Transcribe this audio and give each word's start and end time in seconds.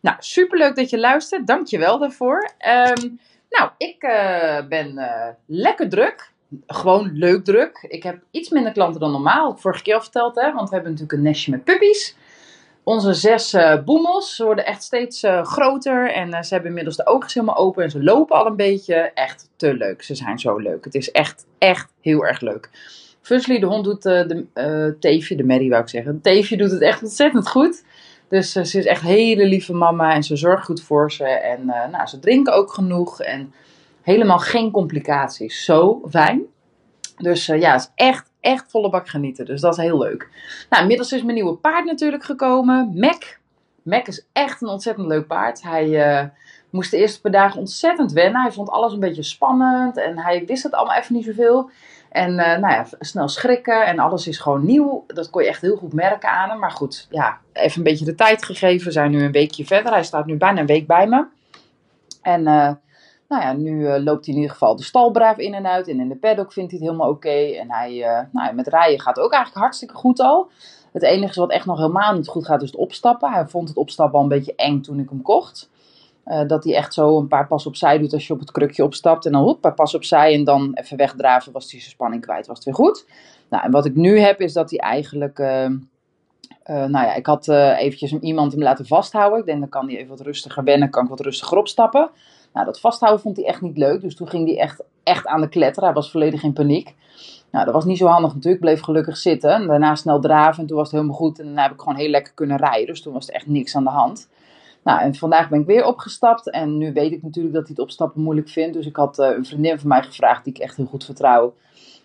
Nou, 0.00 0.16
super 0.18 0.58
leuk 0.58 0.76
dat 0.76 0.90
je 0.90 0.98
luistert. 0.98 1.46
Dank 1.46 1.66
je 1.66 1.78
wel 1.78 1.98
daarvoor. 1.98 2.50
Ehm, 2.58 3.08
nou, 3.50 3.70
ik 3.76 4.02
uh, 4.02 4.66
ben 4.68 4.92
uh, 4.98 5.26
lekker 5.46 5.88
druk. 5.88 6.30
Gewoon 6.66 7.10
leuk 7.12 7.44
druk. 7.44 7.86
Ik 7.88 8.02
heb 8.02 8.22
iets 8.30 8.48
minder 8.48 8.72
klanten 8.72 9.00
dan 9.00 9.10
normaal. 9.10 9.56
Vorige 9.56 9.82
keer 9.82 9.94
al 9.94 10.00
verteld, 10.00 10.34
hè, 10.34 10.52
want 10.52 10.68
we 10.68 10.74
hebben 10.74 10.92
natuurlijk 10.92 11.18
een 11.18 11.24
nestje 11.24 11.50
met 11.50 11.64
puppies. 11.64 12.16
Onze 12.82 13.14
zes 13.14 13.54
uh, 13.54 13.82
boemels 13.84 14.38
worden 14.38 14.66
echt 14.66 14.82
steeds 14.82 15.22
groter. 15.42 16.12
En 16.12 16.44
ze 16.44 16.52
hebben 16.52 16.68
inmiddels 16.68 16.96
de 16.96 17.06
ogen 17.06 17.30
helemaal 17.32 17.56
open. 17.56 17.82
En 17.82 17.90
ze 17.90 18.02
lopen 18.02 18.36
al 18.36 18.46
een 18.46 18.56
beetje. 18.56 18.94
Echt 18.94 19.50
te 19.56 19.74
leuk. 19.74 20.02
Ze 20.02 20.14
zijn 20.14 20.38
zo 20.38 20.56
leuk. 20.56 20.84
Het 20.84 20.94
is 20.94 21.10
echt, 21.10 21.46
echt 21.58 21.92
heel 22.00 22.26
erg 22.26 22.40
leuk. 22.40 22.70
Fusly, 23.20 23.58
de 23.58 23.66
hond, 23.66 23.84
doet 23.84 24.02
de 24.02 24.96
teefje, 25.00 25.36
de 25.36 25.44
Mary 25.44 25.68
wou 25.68 25.82
ik 25.82 25.88
zeggen. 25.88 26.20
Teefje 26.20 26.56
doet 26.56 26.70
het 26.70 26.82
echt 26.82 27.02
ontzettend 27.02 27.48
goed. 27.48 27.84
Dus 28.28 28.56
uh, 28.56 28.64
ze 28.64 28.78
is 28.78 28.84
echt 28.84 29.02
hele 29.02 29.46
lieve 29.46 29.74
mama 29.74 30.14
en 30.14 30.22
ze 30.22 30.36
zorgt 30.36 30.64
goed 30.64 30.82
voor 30.82 31.12
ze. 31.12 31.24
En 31.24 31.62
uh, 31.62 31.88
nou, 31.90 32.06
ze 32.06 32.18
drinken 32.18 32.54
ook 32.54 32.72
genoeg 32.72 33.20
en 33.20 33.52
helemaal 34.02 34.38
geen 34.38 34.70
complicaties. 34.70 35.64
Zo 35.64 36.02
fijn. 36.10 36.42
Dus 37.16 37.48
uh, 37.48 37.60
ja, 37.60 37.72
het 37.72 37.80
is 37.80 37.90
echt, 37.94 38.30
echt 38.40 38.64
volle 38.70 38.90
bak 38.90 39.08
genieten. 39.08 39.44
Dus 39.44 39.60
dat 39.60 39.78
is 39.78 39.84
heel 39.84 39.98
leuk. 39.98 40.28
Nou, 40.70 40.82
inmiddels 40.82 41.12
is 41.12 41.22
mijn 41.22 41.34
nieuwe 41.34 41.56
paard 41.56 41.84
natuurlijk 41.84 42.24
gekomen. 42.24 42.92
Mac. 42.94 43.38
Mac 43.82 44.06
is 44.06 44.26
echt 44.32 44.62
een 44.62 44.68
ontzettend 44.68 45.06
leuk 45.06 45.26
paard. 45.26 45.62
Hij 45.62 46.30
moest 46.70 46.90
de 46.90 46.96
eerste 46.96 47.20
paar 47.20 47.32
dagen 47.32 47.58
ontzettend 47.58 48.12
wennen. 48.12 48.42
Hij 48.42 48.52
vond 48.52 48.70
alles 48.70 48.92
een 48.92 49.00
beetje 49.00 49.22
spannend 49.22 49.96
en 49.96 50.18
hij 50.18 50.44
wist 50.46 50.62
het 50.62 50.72
allemaal 50.72 50.96
even 50.96 51.14
niet 51.14 51.24
zoveel. 51.24 51.70
En 52.08 52.30
uh, 52.30 52.36
nou 52.36 52.74
ja, 52.74 52.86
snel 53.00 53.28
schrikken 53.28 53.86
en 53.86 53.98
alles 53.98 54.26
is 54.26 54.38
gewoon 54.38 54.64
nieuw. 54.64 55.04
Dat 55.06 55.30
kon 55.30 55.42
je 55.42 55.48
echt 55.48 55.60
heel 55.60 55.76
goed 55.76 55.92
merken 55.92 56.30
aan 56.30 56.48
hem. 56.50 56.58
Maar 56.58 56.70
goed, 56.70 57.06
ja, 57.10 57.38
even 57.52 57.78
een 57.78 57.84
beetje 57.84 58.04
de 58.04 58.14
tijd 58.14 58.44
gegeven. 58.44 58.86
We 58.86 58.92
zijn 58.92 59.10
nu 59.10 59.22
een 59.22 59.32
weekje 59.32 59.64
verder. 59.64 59.92
Hij 59.92 60.04
staat 60.04 60.26
nu 60.26 60.36
bijna 60.36 60.60
een 60.60 60.66
week 60.66 60.86
bij 60.86 61.06
me. 61.06 61.26
En 62.22 62.40
uh, 62.40 62.70
nou 63.28 63.42
ja, 63.42 63.52
nu 63.52 63.80
uh, 63.80 63.96
loopt 63.96 64.24
hij 64.24 64.34
in 64.34 64.40
ieder 64.40 64.50
geval 64.50 64.76
de 64.76 64.82
stal 64.82 65.10
braaf 65.10 65.36
in 65.36 65.54
en 65.54 65.66
uit. 65.66 65.88
En 65.88 66.00
in 66.00 66.08
de 66.08 66.16
paddock 66.16 66.52
vindt 66.52 66.70
hij 66.70 66.80
het 66.80 66.88
helemaal 66.88 67.10
oké. 67.10 67.56
En 67.58 67.72
hij, 67.72 68.26
nou, 68.32 68.54
met 68.54 68.66
rijden 68.66 69.00
gaat 69.00 69.18
ook 69.18 69.32
eigenlijk 69.32 69.62
hartstikke 69.62 69.94
goed 69.94 70.20
al. 70.20 70.50
Het 70.92 71.02
enige 71.02 71.40
wat 71.40 71.50
echt 71.50 71.66
nog 71.66 71.78
helemaal 71.78 72.14
niet 72.14 72.28
goed 72.28 72.46
gaat 72.46 72.62
is 72.62 72.70
het 72.70 72.80
opstappen. 72.80 73.32
Hij 73.32 73.46
vond 73.46 73.68
het 73.68 73.76
opstappen 73.76 74.16
al 74.16 74.22
een 74.22 74.30
beetje 74.30 74.54
eng 74.54 74.80
toen 74.80 74.98
ik 74.98 75.08
hem 75.08 75.22
kocht. 75.22 75.70
Uh, 76.28 76.46
dat 76.46 76.64
hij 76.64 76.74
echt 76.74 76.94
zo 76.94 77.18
een 77.18 77.28
paar 77.28 77.46
pas 77.46 77.66
opzij 77.66 77.98
doet 77.98 78.12
als 78.12 78.26
je 78.26 78.32
op 78.32 78.40
het 78.40 78.50
krukje 78.50 78.84
opstapt. 78.84 79.26
En 79.26 79.32
dan 79.32 79.42
hop, 79.42 79.54
een 79.54 79.60
paar 79.60 79.74
pas 79.74 79.94
opzij 79.94 80.34
en 80.34 80.44
dan 80.44 80.70
even 80.74 80.96
wegdraven. 80.96 81.52
Was 81.52 81.70
hij 81.70 81.80
zijn 81.80 81.92
spanning 81.92 82.22
kwijt, 82.22 82.46
was 82.46 82.56
het 82.56 82.64
weer 82.64 82.74
goed. 82.74 83.06
Nou, 83.50 83.64
en 83.64 83.70
wat 83.70 83.84
ik 83.84 83.94
nu 83.94 84.18
heb 84.18 84.40
is 84.40 84.52
dat 84.52 84.70
hij 84.70 84.78
eigenlijk... 84.78 85.38
Uh, 85.38 85.64
uh, 85.64 86.84
nou 86.84 87.06
ja, 87.06 87.14
ik 87.14 87.26
had 87.26 87.48
eventjes 87.48 88.12
iemand 88.12 88.52
hem 88.52 88.62
laten 88.62 88.86
vasthouden. 88.86 89.38
Ik 89.38 89.46
denk 89.46 89.60
dan 89.60 89.68
kan 89.68 89.88
hij 89.88 89.96
even 89.96 90.08
wat 90.08 90.20
rustiger 90.20 90.64
wennen, 90.64 90.90
kan 90.90 91.02
ik 91.02 91.10
wat 91.10 91.20
rustiger 91.20 91.58
opstappen. 91.58 92.10
Nou, 92.52 92.66
dat 92.66 92.80
vasthouden 92.80 93.22
vond 93.22 93.36
hij 93.36 93.46
echt 93.46 93.60
niet 93.60 93.76
leuk. 93.76 94.00
Dus 94.00 94.16
toen 94.16 94.28
ging 94.28 94.48
hij 94.48 94.58
echt, 94.58 94.82
echt 95.02 95.26
aan 95.26 95.40
de 95.40 95.48
kletter. 95.48 95.82
Hij 95.82 95.92
was 95.92 96.10
volledig 96.10 96.42
in 96.42 96.52
paniek. 96.52 96.94
Nou, 97.50 97.64
dat 97.64 97.74
was 97.74 97.84
niet 97.84 97.98
zo 97.98 98.06
handig 98.06 98.34
natuurlijk. 98.34 98.62
Bleef 98.62 98.80
gelukkig 98.80 99.16
zitten. 99.16 99.50
En 99.50 99.66
daarna 99.66 99.94
snel 99.94 100.20
draven 100.20 100.60
en 100.60 100.66
toen 100.66 100.76
was 100.76 100.86
het 100.86 100.96
helemaal 100.96 101.16
goed. 101.16 101.38
En 101.38 101.44
daarna 101.44 101.62
heb 101.62 101.72
ik 101.72 101.80
gewoon 101.80 101.98
heel 101.98 102.08
lekker 102.08 102.32
kunnen 102.34 102.56
rijden. 102.56 102.86
Dus 102.86 103.02
toen 103.02 103.12
was 103.12 103.28
er 103.28 103.34
echt 103.34 103.46
niks 103.46 103.76
aan 103.76 103.84
de 103.84 103.90
hand. 103.90 104.28
Nou, 104.88 105.00
en 105.00 105.14
vandaag 105.14 105.48
ben 105.48 105.60
ik 105.60 105.66
weer 105.66 105.84
opgestapt. 105.84 106.50
En 106.50 106.78
nu 106.78 106.92
weet 106.92 107.12
ik 107.12 107.22
natuurlijk 107.22 107.54
dat 107.54 107.62
hij 107.62 107.72
het 107.76 107.84
opstappen 107.84 108.22
moeilijk 108.22 108.48
vindt. 108.48 108.74
Dus 108.74 108.86
ik 108.86 108.96
had 108.96 109.18
uh, 109.18 109.26
een 109.36 109.44
vriendin 109.44 109.78
van 109.78 109.88
mij 109.88 110.02
gevraagd, 110.02 110.44
die 110.44 110.54
ik 110.54 110.60
echt 110.60 110.76
heel 110.76 110.86
goed 110.86 111.04
vertrouw. 111.04 111.54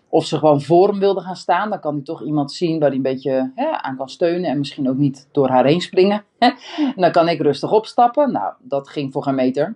Of 0.10 0.26
ze 0.26 0.38
gewoon 0.38 0.62
voor 0.62 0.88
hem 0.88 1.00
wilde 1.00 1.22
gaan 1.22 1.36
staan. 1.36 1.70
Dan 1.70 1.80
kan 1.80 1.94
hij 1.94 2.04
toch 2.04 2.24
iemand 2.24 2.52
zien 2.52 2.80
waar 2.80 2.88
hij 2.88 2.98
een 2.98 3.04
beetje 3.04 3.52
hè, 3.56 3.72
aan 3.72 3.98
kan 3.98 4.10
steunen. 4.10 4.50
En 4.50 4.58
misschien 4.58 4.90
ook 4.90 4.98
niet 4.98 5.28
door 5.32 5.50
haar 5.50 5.66
heen 5.66 5.82
springen. 5.82 6.24
en 6.38 6.56
dan 6.96 7.12
kan 7.12 7.28
ik 7.28 7.42
rustig 7.42 7.72
opstappen. 7.72 8.32
Nou, 8.32 8.54
dat 8.60 8.90
ging 8.90 9.14
voor 9.14 9.24
geen 9.24 9.36
meter. 9.36 9.76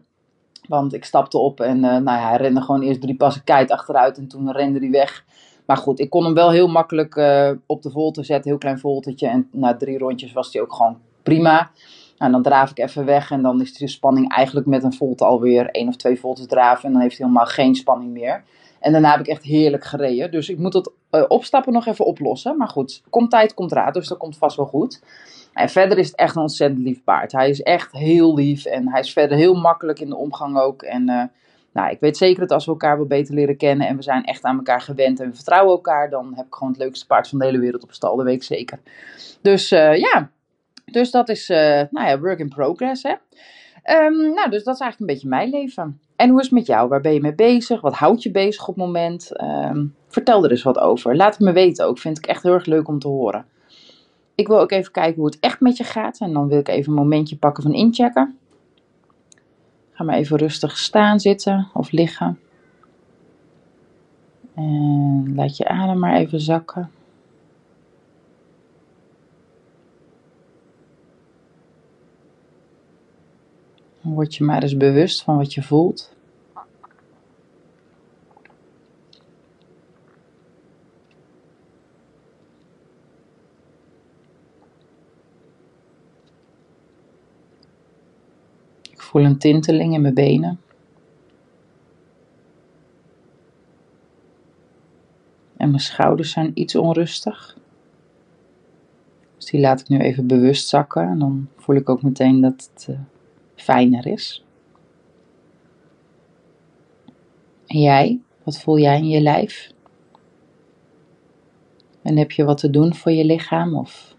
Want 0.68 0.94
ik 0.94 1.06
stapte 1.06 1.38
op 1.38 1.60
en 1.60 1.78
uh, 1.78 1.84
nou 1.84 2.04
ja, 2.04 2.30
hij 2.30 2.38
rende 2.38 2.62
gewoon 2.62 2.82
eerst 2.82 3.02
drie 3.02 3.16
passen 3.16 3.44
kite 3.44 3.74
achteruit. 3.74 4.18
En 4.18 4.28
toen 4.28 4.52
rende 4.52 4.80
hij 4.80 4.92
weg. 4.92 5.26
Maar 5.66 5.78
goed, 5.78 6.00
ik 6.00 6.10
kon 6.10 6.24
hem 6.24 6.34
wel 6.34 6.52
heel 6.52 6.68
makkelijk 6.68 7.16
uh, 7.16 7.52
op 7.66 7.82
de 7.82 7.92
volte 7.92 8.24
zetten. 8.24 8.50
Heel 8.50 8.60
klein 8.60 8.80
voltetje. 8.80 9.28
En 9.28 9.50
na 9.52 9.76
drie 9.78 9.98
rondjes 9.98 10.34
was 10.34 10.54
hij 10.54 10.62
ook 10.62 10.74
gewoon 10.74 10.98
prima. 11.24 11.72
Nou, 12.18 12.32
dan 12.32 12.42
draaf 12.42 12.72
ik 12.72 12.80
even 12.80 13.06
weg 13.06 13.32
en 13.32 13.42
dan 13.42 13.62
is 13.62 13.74
de 13.74 13.88
spanning 13.88 14.34
eigenlijk 14.34 14.68
met 14.68 14.84
een 14.84 14.94
volte 14.94 15.26
alweer 15.26 15.70
één 15.70 15.88
of 15.88 15.96
twee 15.96 16.20
voltes 16.20 16.48
draven. 16.48 16.86
En 16.86 16.92
dan 16.92 17.02
heeft 17.02 17.18
hij 17.18 17.26
helemaal 17.26 17.50
geen 17.50 17.76
spanning 17.76 18.12
meer. 18.12 18.44
En 18.80 18.92
daarna 18.92 19.12
heb 19.12 19.20
ik 19.20 19.28
echt 19.28 19.44
heerlijk 19.44 19.86
gereden. 19.86 20.32
Dus 20.32 20.50
ik 20.50 20.58
moet 20.58 20.74
het 20.74 20.92
uh, 21.12 21.24
opstappen 21.28 21.74
nog 21.74 21.86
even 21.86 22.06
oplossen. 22.06 22.58
Maar 22.58 22.68
goed, 22.68 23.04
komt 23.10 23.32
tijd, 23.32 23.54
komt 23.54 23.72
raad. 23.72 23.94
Dus 23.94 24.08
dat 24.08 24.18
komt 24.18 24.38
vast 24.38 24.58
wel 24.58 24.66
goed. 24.66 25.02
En 25.54 25.70
verder 25.70 25.98
is 25.98 26.08
het 26.08 26.16
echt 26.16 26.36
een 26.36 26.42
ontzettend 26.42 26.84
lief 26.84 27.04
paard. 27.04 27.32
Hij 27.32 27.50
is 27.50 27.62
echt 27.62 27.92
heel 27.92 28.36
lief. 28.36 28.66
En 28.66 28.90
hij 28.90 29.00
is 29.00 29.14
verder 29.14 29.38
heel 29.38 29.56
makkelijk 29.56 30.00
in 30.00 30.10
de 30.10 30.16
omgang 30.16 30.60
ook. 30.60 30.82
En 30.82 31.10
uh, 31.10 31.24
nou, 31.72 31.90
ik 31.90 32.00
weet 32.00 32.18
zeker 32.18 32.40
dat 32.40 32.52
als 32.52 32.66
we 32.66 32.72
elkaar 32.72 32.98
wel 32.98 33.06
beter 33.06 33.34
leren 33.34 33.58
kennen. 33.58 33.88
En 33.88 33.96
we 33.96 34.04
zijn 34.04 34.24
echt 34.24 34.44
aan 34.44 34.58
elkaar 34.58 34.82
gewend. 34.82 35.20
En 35.20 35.30
we 35.30 35.36
vertrouwen 35.36 35.72
elkaar. 35.72 36.10
Dan 36.10 36.34
heb 36.36 36.46
ik 36.46 36.54
gewoon 36.54 36.74
het 36.74 36.82
leukste 36.82 37.06
paard 37.06 37.28
van 37.28 37.40
de 37.40 37.46
hele 37.46 37.60
wereld 37.60 37.84
op 37.84 37.94
stal. 37.94 38.16
Dat 38.16 38.26
weet 38.26 38.36
ik 38.36 38.44
zeker. 38.44 38.80
Dus 39.42 39.72
uh, 39.72 39.98
ja, 39.98 40.30
dus 40.92 41.12
dat 41.12 41.30
is, 41.30 41.50
uh, 41.50 41.58
nou 41.90 42.08
ja, 42.08 42.20
work 42.20 42.40
in 42.40 42.50
progress, 42.50 43.04
hè. 43.04 43.16
Um, 44.06 44.34
nou, 44.34 44.50
dus 44.50 44.64
dat 44.64 44.74
is 44.74 44.82
eigenlijk 44.82 45.00
een 45.00 45.06
beetje 45.06 45.28
mijn 45.28 45.50
leven. 45.50 46.00
En 46.16 46.30
hoe 46.30 46.40
is 46.40 46.46
het 46.46 46.54
met 46.54 46.66
jou? 46.66 46.90
Waar 46.90 47.02
ben 47.02 47.14
je 47.14 47.22
mee 47.22 47.36
bezig? 47.36 47.82
Wat 47.82 47.96
houdt 47.96 48.24
je 48.24 48.32
bezig 48.32 48.68
op 48.68 48.76
het 48.76 48.86
moment? 48.86 49.42
Um, 49.42 49.96
vertel 50.08 50.44
er 50.44 50.52
eens 50.52 50.64
wat 50.64 50.80
over. 50.80 51.16
Laat 51.16 51.34
het 51.34 51.44
me 51.44 51.52
weten 51.52 51.86
ook. 51.86 51.98
Vind 51.98 52.18
ik 52.18 52.26
echt 52.26 52.44
heel 52.44 52.54
erg 52.54 52.66
leuk 52.66 52.88
om 52.88 53.00
te 53.00 53.08
horen. 53.08 53.46
Ik 54.36 54.48
wil 54.48 54.60
ook 54.60 54.72
even 54.72 54.92
kijken 54.92 55.16
hoe 55.16 55.26
het 55.26 55.40
echt 55.40 55.60
met 55.60 55.78
je 55.78 55.84
gaat. 55.84 56.20
En 56.20 56.34
dan 56.34 56.48
wil 56.48 56.60
ik 56.60 56.68
even 56.68 56.92
een 56.92 56.98
momentje 56.98 57.38
pakken 57.38 57.64
van 57.64 57.74
inchecken. 57.74 58.38
Ga 59.92 60.04
maar 60.04 60.16
even 60.16 60.38
rustig 60.38 60.78
staan, 60.78 61.20
zitten 61.20 61.68
of 61.74 61.92
liggen. 61.92 62.40
En 64.56 65.34
laat 65.36 65.58
je 65.58 65.68
adem 65.68 66.00
maar 66.00 66.16
even 66.16 66.40
zakken. 66.40 66.92
Word 74.14 74.36
je 74.36 74.44
maar 74.44 74.64
eens 74.64 74.78
bewust 74.78 75.24
van 75.24 75.38
wat 75.38 75.54
je 75.54 75.64
voelt. 75.64 76.16
Ik 88.90 89.02
voel 89.02 89.24
een 89.24 89.38
tinteling 89.38 89.94
in 89.94 90.02
mijn 90.02 90.14
benen. 90.14 90.60
En 95.58 95.70
mijn 95.70 95.82
schouders 95.82 96.32
zijn 96.32 96.52
iets 96.54 96.76
onrustig. 96.76 97.58
Dus 99.36 99.46
die 99.46 99.60
laat 99.60 99.80
ik 99.80 99.88
nu 99.88 100.00
even 100.00 100.28
bewust 100.28 100.68
zakken. 100.68 101.04
En 101.04 101.20
dan 101.20 101.48
voel 101.56 101.76
ik 101.76 101.90
ook 101.90 102.02
meteen 102.02 102.42
dat 102.42 102.70
het 102.74 102.88
uh, 102.90 103.00
fijner 103.58 104.08
is. 104.08 104.46
En 107.66 107.80
jij, 107.80 108.20
wat 108.44 108.60
voel 108.60 108.80
jij 108.80 108.98
in 108.98 109.08
je 109.08 109.22
lijf? 109.22 109.72
En 112.02 112.18
heb 112.18 112.32
je 112.32 112.44
wat 112.44 112.58
te 112.58 112.70
doen 112.70 112.96
voor 112.96 113.12
je 113.12 113.26
lichaam 113.26 113.76
of 113.76 114.16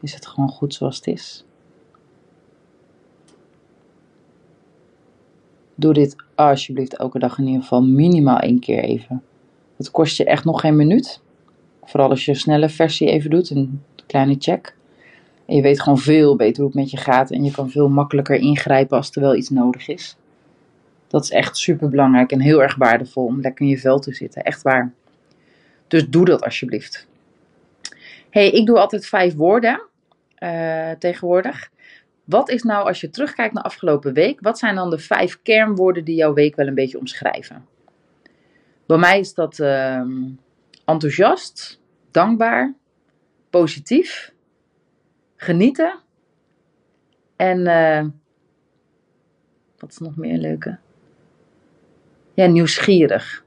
is 0.00 0.14
het 0.14 0.26
gewoon 0.26 0.48
goed 0.48 0.74
zoals 0.74 0.96
het 0.96 1.06
is? 1.06 1.44
Doe 5.74 5.92
dit 5.92 6.16
alsjeblieft 6.34 6.96
elke 6.96 7.18
dag 7.18 7.38
in 7.38 7.46
ieder 7.46 7.62
geval 7.62 7.82
minimaal 7.82 8.38
één 8.38 8.58
keer 8.58 8.82
even. 8.82 9.22
Het 9.76 9.90
kost 9.90 10.16
je 10.16 10.24
echt 10.24 10.44
nog 10.44 10.60
geen 10.60 10.76
minuut. 10.76 11.22
Vooral 11.82 12.10
als 12.10 12.24
je 12.24 12.30
een 12.30 12.36
snelle 12.36 12.68
versie 12.68 13.08
even 13.08 13.30
doet, 13.30 13.50
een 13.50 13.82
kleine 14.06 14.36
check. 14.38 14.76
En 15.50 15.56
je 15.56 15.62
weet 15.62 15.82
gewoon 15.82 15.98
veel 15.98 16.36
beter 16.36 16.56
hoe 16.62 16.70
het 16.70 16.80
met 16.80 16.90
je 16.90 16.96
gaat 16.96 17.30
en 17.30 17.44
je 17.44 17.50
kan 17.50 17.70
veel 17.70 17.88
makkelijker 17.88 18.36
ingrijpen 18.36 18.96
als 18.96 19.10
er 19.10 19.20
wel 19.20 19.34
iets 19.34 19.48
nodig 19.48 19.88
is. 19.88 20.16
Dat 21.06 21.24
is 21.24 21.30
echt 21.30 21.56
super 21.56 21.88
belangrijk 21.88 22.32
en 22.32 22.40
heel 22.40 22.62
erg 22.62 22.76
waardevol 22.76 23.24
om 23.24 23.40
lekker 23.40 23.64
in 23.64 23.70
je 23.70 23.78
vel 23.78 23.98
te 23.98 24.14
zitten. 24.14 24.42
Echt 24.42 24.62
waar. 24.62 24.92
Dus 25.88 26.08
doe 26.08 26.24
dat 26.24 26.42
alsjeblieft. 26.42 27.06
hey, 28.30 28.50
ik 28.50 28.66
doe 28.66 28.78
altijd 28.78 29.06
vijf 29.06 29.34
woorden 29.34 29.82
uh, 30.38 30.90
tegenwoordig. 30.90 31.70
Wat 32.24 32.50
is 32.50 32.62
nou, 32.62 32.86
als 32.86 33.00
je 33.00 33.10
terugkijkt 33.10 33.54
naar 33.54 33.64
afgelopen 33.64 34.12
week, 34.12 34.40
wat 34.40 34.58
zijn 34.58 34.74
dan 34.74 34.90
de 34.90 34.98
vijf 34.98 35.38
kernwoorden 35.42 36.04
die 36.04 36.16
jouw 36.16 36.32
week 36.32 36.56
wel 36.56 36.66
een 36.66 36.74
beetje 36.74 36.98
omschrijven? 36.98 37.66
Bij 38.86 38.98
mij 38.98 39.18
is 39.18 39.34
dat 39.34 39.58
ehm, 39.58 40.10
enthousiast, 40.84 41.80
dankbaar, 42.10 42.74
positief, 43.50 44.32
genieten 45.40 45.98
en 47.36 47.58
uh, 47.58 48.04
wat 49.78 49.90
is 49.90 49.98
nog 49.98 50.16
meer 50.16 50.38
leuke? 50.38 50.78
Ja, 52.34 52.46
nieuwsgierig. 52.46 53.44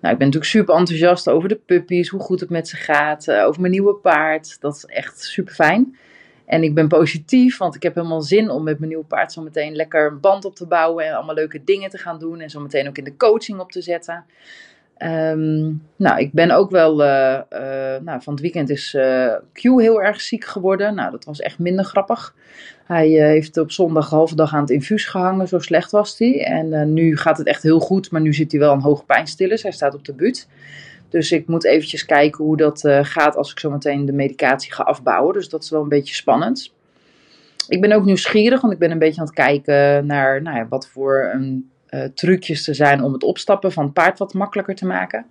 Nou, 0.00 0.12
ik 0.12 0.18
ben 0.18 0.26
natuurlijk 0.26 0.44
super 0.44 0.74
enthousiast 0.74 1.28
over 1.28 1.48
de 1.48 1.60
puppies, 1.66 2.08
hoe 2.08 2.20
goed 2.20 2.40
het 2.40 2.50
met 2.50 2.68
ze 2.68 2.76
gaat, 2.76 3.26
uh, 3.26 3.44
over 3.44 3.60
mijn 3.60 3.72
nieuwe 3.72 3.94
paard. 3.94 4.60
Dat 4.60 4.74
is 4.74 4.84
echt 4.84 5.20
super 5.20 5.54
fijn. 5.54 5.96
En 6.46 6.62
ik 6.62 6.74
ben 6.74 6.88
positief, 6.88 7.58
want 7.58 7.74
ik 7.74 7.82
heb 7.82 7.94
helemaal 7.94 8.22
zin 8.22 8.50
om 8.50 8.62
met 8.62 8.78
mijn 8.78 8.90
nieuwe 8.90 9.06
paard 9.06 9.32
zo 9.32 9.42
meteen 9.42 9.74
lekker 9.74 10.06
een 10.06 10.20
band 10.20 10.44
op 10.44 10.56
te 10.56 10.66
bouwen 10.66 11.06
en 11.06 11.14
allemaal 11.14 11.34
leuke 11.34 11.64
dingen 11.64 11.90
te 11.90 11.98
gaan 11.98 12.18
doen 12.18 12.40
en 12.40 12.50
zo 12.50 12.60
meteen 12.60 12.88
ook 12.88 12.98
in 12.98 13.04
de 13.04 13.16
coaching 13.16 13.60
op 13.60 13.72
te 13.72 13.82
zetten. 13.82 14.24
Um, 15.04 15.82
nou, 15.96 16.18
ik 16.18 16.32
ben 16.32 16.50
ook 16.50 16.70
wel. 16.70 17.02
Uh, 17.02 17.40
uh, 17.52 17.60
nou, 18.00 18.22
van 18.22 18.32
het 18.32 18.40
weekend 18.40 18.70
is 18.70 18.94
uh, 18.94 19.34
Q 19.52 19.62
heel 19.62 20.02
erg 20.02 20.20
ziek 20.20 20.44
geworden. 20.44 20.94
Nou, 20.94 21.10
dat 21.10 21.24
was 21.24 21.40
echt 21.40 21.58
minder 21.58 21.84
grappig. 21.84 22.34
Hij 22.84 23.08
heeft 23.08 23.56
op 23.56 23.70
zondag 23.70 24.10
halve 24.10 24.34
dag 24.34 24.54
aan 24.54 24.60
het 24.60 24.70
infuus 24.70 25.04
gehangen, 25.04 25.48
zo 25.48 25.58
slecht 25.58 25.90
was 25.90 26.18
hij. 26.18 26.44
En 26.44 26.92
nu 26.92 27.16
gaat 27.16 27.38
het 27.38 27.46
echt 27.46 27.62
heel 27.62 27.80
goed, 27.80 28.10
maar 28.10 28.20
nu 28.20 28.32
zit 28.34 28.50
hij 28.50 28.60
wel 28.60 28.72
aan 28.72 28.80
hoge 28.80 29.04
pijnstillers. 29.04 29.62
Hij 29.62 29.72
staat 29.72 29.94
op 29.94 30.04
de 30.04 30.14
buurt. 30.14 30.48
Dus 31.08 31.32
ik 31.32 31.46
moet 31.46 31.64
eventjes 31.64 32.04
kijken 32.04 32.44
hoe 32.44 32.56
dat 32.56 32.88
gaat 33.02 33.36
als 33.36 33.50
ik 33.50 33.58
zo 33.58 33.70
meteen 33.70 34.04
de 34.06 34.12
medicatie 34.12 34.72
ga 34.72 34.82
afbouwen. 34.82 35.34
Dus 35.34 35.48
dat 35.48 35.62
is 35.62 35.70
wel 35.70 35.82
een 35.82 35.88
beetje 35.88 36.14
spannend. 36.14 36.72
Ik 37.68 37.80
ben 37.80 37.92
ook 37.92 38.04
nieuwsgierig, 38.04 38.60
want 38.60 38.72
ik 38.72 38.78
ben 38.78 38.90
een 38.90 38.98
beetje 38.98 39.20
aan 39.20 39.26
het 39.26 39.34
kijken 39.34 40.06
naar 40.06 40.42
nou 40.42 40.56
ja, 40.56 40.66
wat 40.68 40.88
voor 40.88 41.30
een 41.32 41.70
trucjes 42.14 42.64
te 42.64 42.74
zijn 42.74 43.02
om 43.02 43.12
het 43.12 43.22
opstappen 43.22 43.72
van 43.72 43.84
het 43.84 43.92
paard 43.92 44.18
wat 44.18 44.34
makkelijker 44.34 44.74
te 44.74 44.86
maken. 44.86 45.26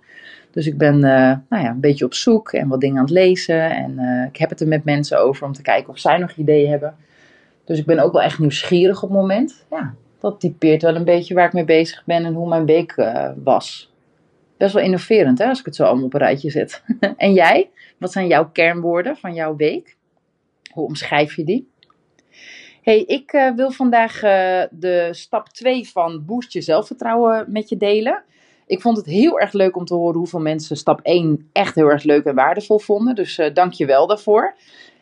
Dus 0.50 0.66
ik 0.66 0.78
ben 0.78 0.94
uh, 0.94 1.02
nou 1.48 1.62
ja, 1.62 1.68
een 1.68 1.80
beetje 1.80 2.04
op 2.04 2.14
zoek 2.14 2.52
en 2.52 2.68
wat 2.68 2.80
dingen 2.80 2.96
aan 2.96 3.04
het 3.04 3.12
lezen. 3.12 3.70
En 3.70 3.92
uh, 3.98 4.24
ik 4.24 4.36
heb 4.36 4.50
het 4.50 4.60
er 4.60 4.68
met 4.68 4.84
mensen 4.84 5.20
over 5.20 5.46
om 5.46 5.52
te 5.52 5.62
kijken 5.62 5.88
of 5.88 5.98
zij 5.98 6.18
nog 6.18 6.32
ideeën 6.32 6.70
hebben. 6.70 6.96
Dus 7.64 7.78
ik 7.78 7.86
ben 7.86 7.98
ook 7.98 8.12
wel 8.12 8.22
echt 8.22 8.38
nieuwsgierig 8.38 9.02
op 9.02 9.08
het 9.08 9.18
moment. 9.18 9.64
Ja, 9.70 9.94
dat 10.18 10.40
typeert 10.40 10.82
wel 10.82 10.94
een 10.94 11.04
beetje 11.04 11.34
waar 11.34 11.46
ik 11.46 11.52
mee 11.52 11.64
bezig 11.64 12.02
ben 12.06 12.24
en 12.24 12.34
hoe 12.34 12.48
mijn 12.48 12.66
week 12.66 12.94
was. 13.44 13.92
Best 14.56 14.74
wel 14.74 14.82
innoverend 14.82 15.38
hè, 15.38 15.46
als 15.48 15.58
ik 15.58 15.64
het 15.64 15.76
zo 15.76 15.84
allemaal 15.84 16.04
op 16.04 16.14
een 16.14 16.20
rijtje 16.20 16.50
zet. 16.50 16.82
en 17.16 17.32
jij? 17.32 17.70
Wat 17.98 18.12
zijn 18.12 18.26
jouw 18.26 18.50
kernwoorden 18.50 19.16
van 19.16 19.34
jouw 19.34 19.56
week? 19.56 19.96
Hoe 20.72 20.84
omschrijf 20.86 21.36
je 21.36 21.44
die? 21.44 21.68
Hey, 22.84 23.02
ik 23.02 23.32
uh, 23.32 23.50
wil 23.54 23.70
vandaag 23.70 24.22
uh, 24.22 24.62
de 24.70 25.08
stap 25.10 25.48
2 25.48 25.88
van 25.88 26.24
Boost 26.24 26.52
je 26.52 26.60
zelfvertrouwen 26.60 27.44
met 27.48 27.68
je 27.68 27.76
delen. 27.76 28.22
Ik 28.66 28.80
vond 28.80 28.96
het 28.96 29.06
heel 29.06 29.40
erg 29.40 29.52
leuk 29.52 29.76
om 29.76 29.84
te 29.84 29.94
horen 29.94 30.18
hoeveel 30.18 30.40
mensen 30.40 30.76
stap 30.76 31.00
1 31.02 31.48
echt 31.52 31.74
heel 31.74 31.90
erg 31.90 32.02
leuk 32.02 32.24
en 32.24 32.34
waardevol 32.34 32.78
vonden. 32.78 33.14
Dus 33.14 33.38
uh, 33.38 33.54
dank 33.54 33.72
je 33.72 33.86
wel 33.86 34.06
daarvoor. 34.06 34.54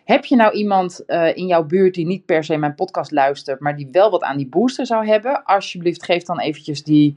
Heb 0.04 0.24
je 0.24 0.36
nou 0.36 0.52
iemand 0.52 1.04
in 1.34 1.46
jouw 1.46 1.64
buurt 1.64 1.94
die 1.94 2.06
niet 2.06 2.24
per 2.24 2.44
se 2.44 2.56
mijn 2.56 2.74
podcast 2.74 3.10
luistert, 3.10 3.60
maar 3.60 3.76
die 3.76 3.88
wel 3.92 4.10
wat 4.10 4.22
aan 4.22 4.36
die 4.36 4.48
booster 4.48 4.86
zou 4.86 5.06
hebben? 5.06 5.44
Alsjeblieft, 5.44 6.04
geef 6.04 6.22
dan 6.22 6.40
eventjes 6.40 6.82
die 6.82 7.16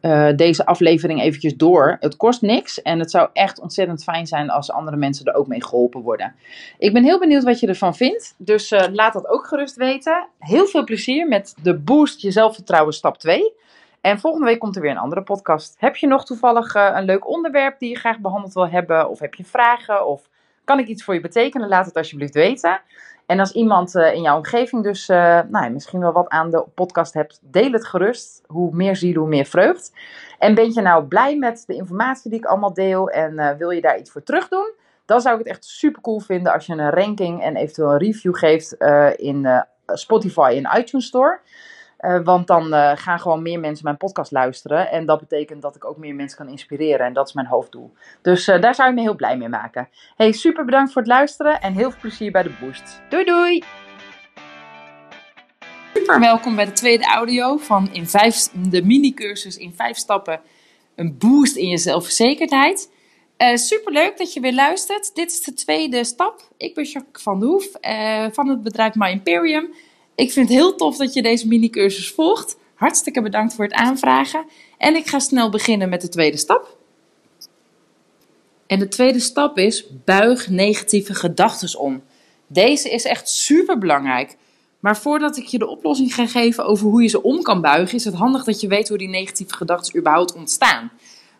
uh, 0.00 0.28
deze 0.36 0.66
aflevering 0.66 1.20
eventjes 1.20 1.56
door. 1.56 1.96
Het 2.00 2.16
kost 2.16 2.42
niks 2.42 2.82
en 2.82 2.98
het 2.98 3.10
zou 3.10 3.28
echt 3.32 3.60
ontzettend 3.60 4.02
fijn 4.02 4.26
zijn 4.26 4.50
als 4.50 4.70
andere 4.70 4.96
mensen 4.96 5.26
er 5.26 5.34
ook 5.34 5.46
mee 5.46 5.64
geholpen 5.64 6.00
worden. 6.00 6.34
Ik 6.78 6.92
ben 6.92 7.04
heel 7.04 7.18
benieuwd 7.18 7.44
wat 7.44 7.60
je 7.60 7.66
ervan 7.66 7.94
vindt, 7.94 8.34
dus 8.38 8.72
uh, 8.72 8.82
laat 8.92 9.12
dat 9.12 9.28
ook 9.28 9.46
gerust 9.46 9.76
weten. 9.76 10.28
Heel 10.38 10.66
veel 10.66 10.84
plezier 10.84 11.28
met 11.28 11.54
de 11.62 11.74
Boost 11.74 12.20
Je 12.20 12.30
Zelfvertrouwen 12.30 12.94
stap 12.94 13.18
2. 13.18 13.52
En 14.00 14.20
volgende 14.20 14.46
week 14.46 14.58
komt 14.58 14.76
er 14.76 14.82
weer 14.82 14.90
een 14.90 14.96
andere 14.96 15.22
podcast. 15.22 15.74
Heb 15.78 15.96
je 15.96 16.06
nog 16.06 16.24
toevallig 16.24 16.74
uh, 16.74 16.90
een 16.94 17.04
leuk 17.04 17.28
onderwerp 17.28 17.78
die 17.78 17.88
je 17.88 17.98
graag 17.98 18.18
behandeld 18.18 18.54
wil 18.54 18.68
hebben? 18.68 19.08
Of 19.08 19.18
heb 19.18 19.34
je 19.34 19.44
vragen? 19.44 20.06
Of 20.06 20.28
kan 20.64 20.78
ik 20.78 20.86
iets 20.86 21.04
voor 21.04 21.14
je 21.14 21.20
betekenen? 21.20 21.68
Laat 21.68 21.86
het 21.86 21.96
alsjeblieft 21.96 22.34
weten. 22.34 22.80
En 23.26 23.40
als 23.40 23.52
iemand 23.52 23.94
uh, 23.94 24.14
in 24.14 24.22
jouw 24.22 24.36
omgeving 24.36 24.82
dus 24.82 25.08
uh, 25.08 25.40
nou, 25.48 25.70
misschien 25.70 26.00
wel 26.00 26.12
wat 26.12 26.28
aan 26.28 26.50
de 26.50 26.64
podcast 26.74 27.14
hebt, 27.14 27.38
deel 27.42 27.72
het 27.72 27.86
gerust. 27.86 28.42
Hoe 28.46 28.74
meer 28.74 28.96
ziel, 28.96 29.14
hoe 29.14 29.28
meer 29.28 29.44
vreugd. 29.44 29.92
En 30.38 30.54
ben 30.54 30.72
je 30.72 30.80
nou 30.80 31.04
blij 31.04 31.36
met 31.36 31.64
de 31.66 31.74
informatie 31.74 32.30
die 32.30 32.38
ik 32.38 32.44
allemaal 32.44 32.74
deel 32.74 33.10
en 33.10 33.32
uh, 33.32 33.50
wil 33.50 33.70
je 33.70 33.80
daar 33.80 33.98
iets 33.98 34.10
voor 34.10 34.22
terug 34.22 34.48
doen? 34.48 34.72
Dan 35.04 35.20
zou 35.20 35.38
ik 35.38 35.44
het 35.44 35.54
echt 35.54 35.64
super 35.64 36.02
cool 36.02 36.20
vinden 36.20 36.52
als 36.52 36.66
je 36.66 36.72
een 36.72 36.90
ranking 36.90 37.42
en 37.42 37.56
eventueel 37.56 37.92
een 37.92 37.98
review 37.98 38.36
geeft 38.36 38.72
in 39.16 39.64
Spotify 39.86 40.62
en 40.62 40.78
iTunes 40.80 41.06
Store. 41.06 41.40
Uh, 42.06 42.24
want 42.24 42.46
dan 42.46 42.74
uh, 42.74 42.92
gaan 42.94 43.20
gewoon 43.20 43.42
meer 43.42 43.60
mensen 43.60 43.84
mijn 43.84 43.96
podcast 43.96 44.32
luisteren. 44.32 44.90
En 44.90 45.06
dat 45.06 45.20
betekent 45.20 45.62
dat 45.62 45.76
ik 45.76 45.84
ook 45.84 45.96
meer 45.96 46.14
mensen 46.14 46.38
kan 46.38 46.48
inspireren. 46.48 47.06
En 47.06 47.12
dat 47.12 47.28
is 47.28 47.34
mijn 47.34 47.46
hoofddoel. 47.46 47.92
Dus 48.22 48.48
uh, 48.48 48.60
daar 48.60 48.74
zou 48.74 48.88
je 48.88 48.94
me 48.94 49.00
heel 49.00 49.14
blij 49.14 49.36
mee 49.36 49.48
maken. 49.48 49.88
Hey, 50.16 50.32
super 50.32 50.64
bedankt 50.64 50.92
voor 50.92 51.02
het 51.02 51.10
luisteren. 51.10 51.60
En 51.60 51.72
heel 51.72 51.90
veel 51.90 52.00
plezier 52.00 52.32
bij 52.32 52.42
de 52.42 52.52
boost. 52.60 53.00
Doei 53.08 53.24
doei! 53.24 53.62
Super 55.94 56.20
welkom 56.20 56.56
bij 56.56 56.64
de 56.64 56.72
tweede 56.72 57.04
audio 57.04 57.56
van 57.56 57.88
in 57.92 58.06
vijf, 58.06 58.48
de 58.52 58.82
mini-cursus 58.82 59.56
in 59.56 59.72
vijf 59.74 59.96
stappen. 59.96 60.40
Een 60.94 61.18
boost 61.18 61.56
in 61.56 61.68
je 61.68 61.78
zelfverzekerdheid. 61.78 62.90
super 63.54 63.92
leuk 63.92 64.18
dat 64.18 64.32
je 64.32 64.40
weer 64.40 64.54
luistert. 64.54 65.14
Dit 65.14 65.30
is 65.30 65.42
de 65.42 65.54
tweede 65.54 66.04
stap. 66.04 66.40
Ik 66.56 66.74
ben 66.74 66.84
Jacques 66.84 67.22
van 67.22 67.40
de 67.40 67.46
Hoef 67.46 67.68
van 68.34 68.48
het 68.48 68.62
bedrijf 68.62 68.94
My 68.94 69.10
Imperium. 69.10 69.74
Ik 70.16 70.32
vind 70.32 70.48
het 70.48 70.58
heel 70.58 70.74
tof 70.74 70.96
dat 70.96 71.14
je 71.14 71.22
deze 71.22 71.46
mini-cursus 71.46 72.10
volgt. 72.10 72.56
Hartstikke 72.74 73.22
bedankt 73.22 73.54
voor 73.54 73.64
het 73.64 73.74
aanvragen. 73.74 74.44
En 74.78 74.96
ik 74.96 75.06
ga 75.06 75.18
snel 75.18 75.50
beginnen 75.50 75.88
met 75.88 76.00
de 76.00 76.08
tweede 76.08 76.36
stap. 76.36 76.76
En 78.66 78.78
de 78.78 78.88
tweede 78.88 79.20
stap 79.20 79.58
is: 79.58 79.86
buig 80.04 80.48
negatieve 80.48 81.14
gedachten 81.14 81.78
om. 81.78 82.02
Deze 82.46 82.90
is 82.90 83.04
echt 83.04 83.28
super 83.28 83.78
belangrijk. 83.78 84.36
Maar 84.80 84.96
voordat 84.96 85.36
ik 85.36 85.44
je 85.44 85.58
de 85.58 85.68
oplossing 85.68 86.14
ga 86.14 86.26
geven 86.26 86.64
over 86.64 86.86
hoe 86.86 87.02
je 87.02 87.08
ze 87.08 87.22
om 87.22 87.42
kan 87.42 87.60
buigen, 87.60 87.96
is 87.96 88.04
het 88.04 88.14
handig 88.14 88.44
dat 88.44 88.60
je 88.60 88.68
weet 88.68 88.88
hoe 88.88 88.98
die 88.98 89.08
negatieve 89.08 89.54
gedachten 89.54 89.98
überhaupt 89.98 90.34
ontstaan. 90.34 90.90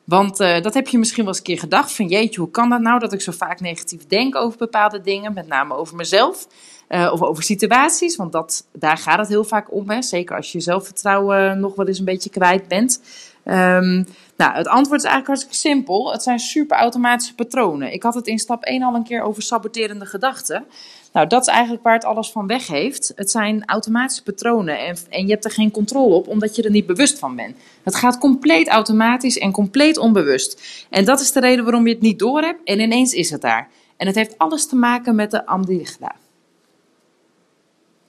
Want 0.06 0.40
uh, 0.40 0.60
dat 0.62 0.74
heb 0.74 0.88
je 0.88 0.98
misschien 0.98 1.24
wel 1.24 1.32
eens 1.32 1.38
een 1.38 1.48
keer 1.48 1.58
gedacht: 1.58 1.92
van 1.92 2.08
jeetje, 2.08 2.40
hoe 2.40 2.50
kan 2.50 2.68
dat 2.68 2.80
nou 2.80 2.98
dat 2.98 3.12
ik 3.12 3.20
zo 3.20 3.32
vaak 3.32 3.60
negatief 3.60 4.06
denk 4.06 4.36
over 4.36 4.58
bepaalde 4.58 5.00
dingen, 5.00 5.32
met 5.32 5.46
name 5.46 5.74
over 5.74 5.96
mezelf? 5.96 6.46
Uh, 6.88 7.10
of 7.12 7.22
over 7.22 7.42
situaties, 7.42 8.16
want 8.16 8.32
dat, 8.32 8.66
daar 8.72 8.98
gaat 8.98 9.18
het 9.18 9.28
heel 9.28 9.44
vaak 9.44 9.72
om. 9.72 9.90
Hè? 9.90 10.02
Zeker 10.02 10.36
als 10.36 10.52
je 10.52 10.60
zelfvertrouwen 10.60 11.60
nog 11.60 11.74
wel 11.74 11.86
eens 11.86 11.98
een 11.98 12.04
beetje 12.04 12.30
kwijt 12.30 12.68
bent. 12.68 13.00
Um, 13.48 14.06
nou, 14.36 14.54
het 14.54 14.68
antwoord 14.68 15.00
is 15.00 15.06
eigenlijk 15.06 15.26
hartstikke 15.26 15.56
simpel. 15.56 16.12
Het 16.12 16.22
zijn 16.22 16.38
super 16.38 16.76
automatische 16.76 17.34
patronen. 17.34 17.92
Ik 17.92 18.02
had 18.02 18.14
het 18.14 18.26
in 18.26 18.38
stap 18.38 18.62
1 18.62 18.82
al 18.82 18.94
een 18.94 19.04
keer 19.04 19.22
over 19.22 19.42
saboterende 19.42 20.06
gedachten. 20.06 20.64
Nou, 21.12 21.26
dat 21.26 21.40
is 21.40 21.52
eigenlijk 21.52 21.82
waar 21.82 21.94
het 21.94 22.04
alles 22.04 22.30
van 22.30 22.46
weg 22.46 22.66
heeft. 22.66 23.12
Het 23.14 23.30
zijn 23.30 23.64
automatische 23.64 24.22
patronen 24.22 24.78
en, 24.78 24.96
en 25.10 25.26
je 25.26 25.32
hebt 25.32 25.44
er 25.44 25.50
geen 25.50 25.70
controle 25.70 26.14
op 26.14 26.28
omdat 26.28 26.56
je 26.56 26.62
er 26.62 26.70
niet 26.70 26.86
bewust 26.86 27.18
van 27.18 27.36
bent. 27.36 27.56
Het 27.82 27.94
gaat 27.94 28.18
compleet 28.18 28.68
automatisch 28.68 29.38
en 29.38 29.52
compleet 29.52 29.98
onbewust. 29.98 30.86
En 30.90 31.04
dat 31.04 31.20
is 31.20 31.32
de 31.32 31.40
reden 31.40 31.64
waarom 31.64 31.86
je 31.86 31.92
het 31.92 32.02
niet 32.02 32.18
door 32.18 32.40
hebt 32.40 32.60
en 32.64 32.80
ineens 32.80 33.12
is 33.12 33.30
het 33.30 33.40
daar. 33.40 33.68
En 33.96 34.06
het 34.06 34.16
heeft 34.16 34.38
alles 34.38 34.66
te 34.66 34.76
maken 34.76 35.14
met 35.14 35.30
de 35.30 35.46
amygdala. 35.46 36.14